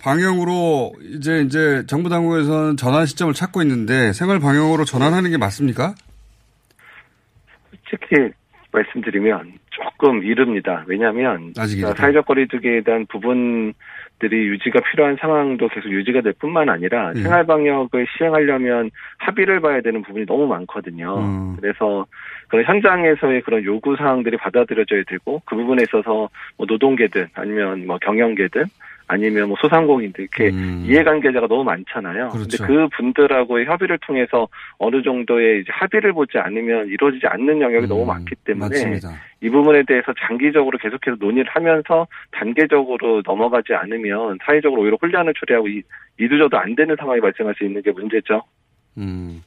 [0.02, 5.94] 방역으로 이제 이제 정부 당국에서는 전환 시점을 찾고 있는데 생활 방역으로 전환하는 게 맞습니까?
[7.70, 8.32] 솔직히
[8.72, 10.84] 말씀드리면 조금 이릅니다.
[10.86, 11.94] 왜냐하면 아직 이르다.
[11.94, 13.74] 사회적 거리두기에 대한 부분들이
[14.48, 17.20] 유지가 필요한 상황도 계속 유지가 될 뿐만 아니라 예.
[17.20, 21.18] 생활 방역을 시행하려면 합의를 봐야 되는 부분이 너무 많거든요.
[21.18, 21.56] 음.
[21.56, 22.04] 그래서
[22.48, 28.64] 그런 현장에서의 그런 요구 사항들이 받아들여져야 되고 그 부분에 있어서 뭐 노동계든 아니면 뭐 경영계든
[29.06, 32.26] 아니면 뭐 소상공인들 이렇게 이해관계자가 너무 많잖아요.
[32.26, 32.30] 음.
[32.30, 32.64] 그렇죠.
[32.64, 38.34] 그 분들하고의 협의를 통해서 어느 정도의 이제 합의를 보지 않으면 이루어지지 않는 영역이 너무 많기
[38.44, 38.70] 때문에 음.
[38.70, 39.08] 맞습니다.
[39.42, 45.82] 이 부분에 대해서 장기적으로 계속해서 논의를 하면서 단계적으로 넘어가지 않으면 사회적으로 오히려 혼란을 초래하고 이,
[46.18, 48.42] 이도저도 안 되는 상황이 발생할 수 있는 게 문제죠.
[48.96, 49.42] 음.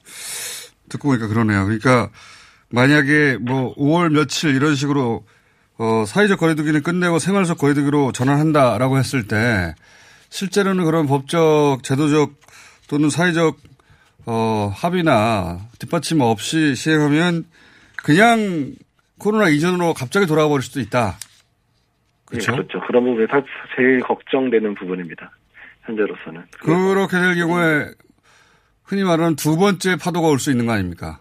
[0.90, 1.66] 듣고 보니까 그러네요.
[1.66, 2.10] 그러니까
[2.70, 5.26] 만약에 뭐 5월 며칠 이런 식으로
[5.78, 9.76] 어, 사회적 거리두기는 끝내고 생활적 거리두기로 전환한다라고 했을 때
[10.30, 12.34] 실제로는 그런 법적, 제도적
[12.90, 13.58] 또는 사회적
[14.26, 17.46] 어, 합의나 뒷받침 없이 시행하면
[18.04, 18.74] 그냥
[19.20, 21.18] 코로나 이전으로 갑자기 돌아가 버릴 수도 있다.
[22.26, 22.52] 그렇죠?
[22.52, 22.82] 예, 그렇죠.
[22.86, 23.42] 그런 부분이 사-
[23.76, 25.32] 제일 걱정되는 부분입니다.
[25.86, 26.44] 현재로서는.
[26.60, 27.86] 그렇게 될 경우에
[28.84, 31.20] 흔히 말하는 두 번째 파도가 올 수 있는 거 아닙니까?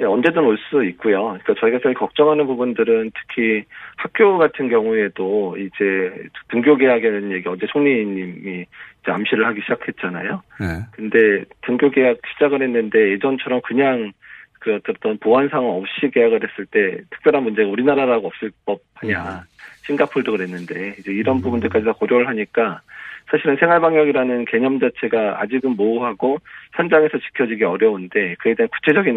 [0.00, 1.22] 예, 언제든 올 수 있고요.
[1.24, 3.64] 그러니까 저희가 제일 걱정하는 부분들은 특히
[3.96, 8.66] 학교 같은 경우에도 이제 등교 계약이라는 얘기 어제 총리님이
[9.02, 10.42] 이제 암시를 하기 시작했잖아요.
[10.60, 10.66] 네.
[10.92, 14.12] 근데 등교 계약 시작을 했는데 예전처럼 그냥
[14.60, 19.44] 그 어떤 보안 상황 없이 계약을 했을 때 특별한 문제가 우리나라라고 없을 법하냐.
[19.86, 22.80] 싱가폴도 그랬는데 이제 이런 부분들까지 다 고려를 하니까
[23.30, 26.38] 사실은 생활방역이라는 개념 자체가 아직은 모호하고
[26.74, 29.16] 현장에서 지켜지기 어려운데 그에 대한 구체적인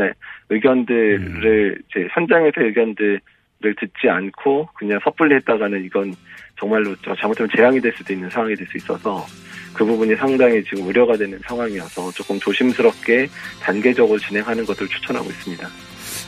[0.50, 3.22] 의견들을 이제 현장에서 의견들을
[3.62, 6.14] 듣지 않고 그냥 섣불리 했다가는 이건
[6.60, 9.26] 정말로 저 잘못하면 재앙이 될 수도 있는 상황이 될 수 있어서
[9.74, 13.28] 그 부분이 상당히 지금 우려가 되는 상황이어서 조금 조심스럽게
[13.62, 15.68] 단계적으로 진행하는 것을 추천하고 있습니다.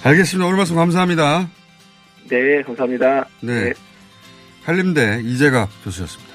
[0.03, 0.45] 알겠습니다.
[0.47, 1.49] 오늘 말씀 감사합니다.
[2.29, 3.25] 네, 감사합니다.
[3.41, 3.73] 네.
[4.63, 6.30] 한림대 이재갑 교수였습니다.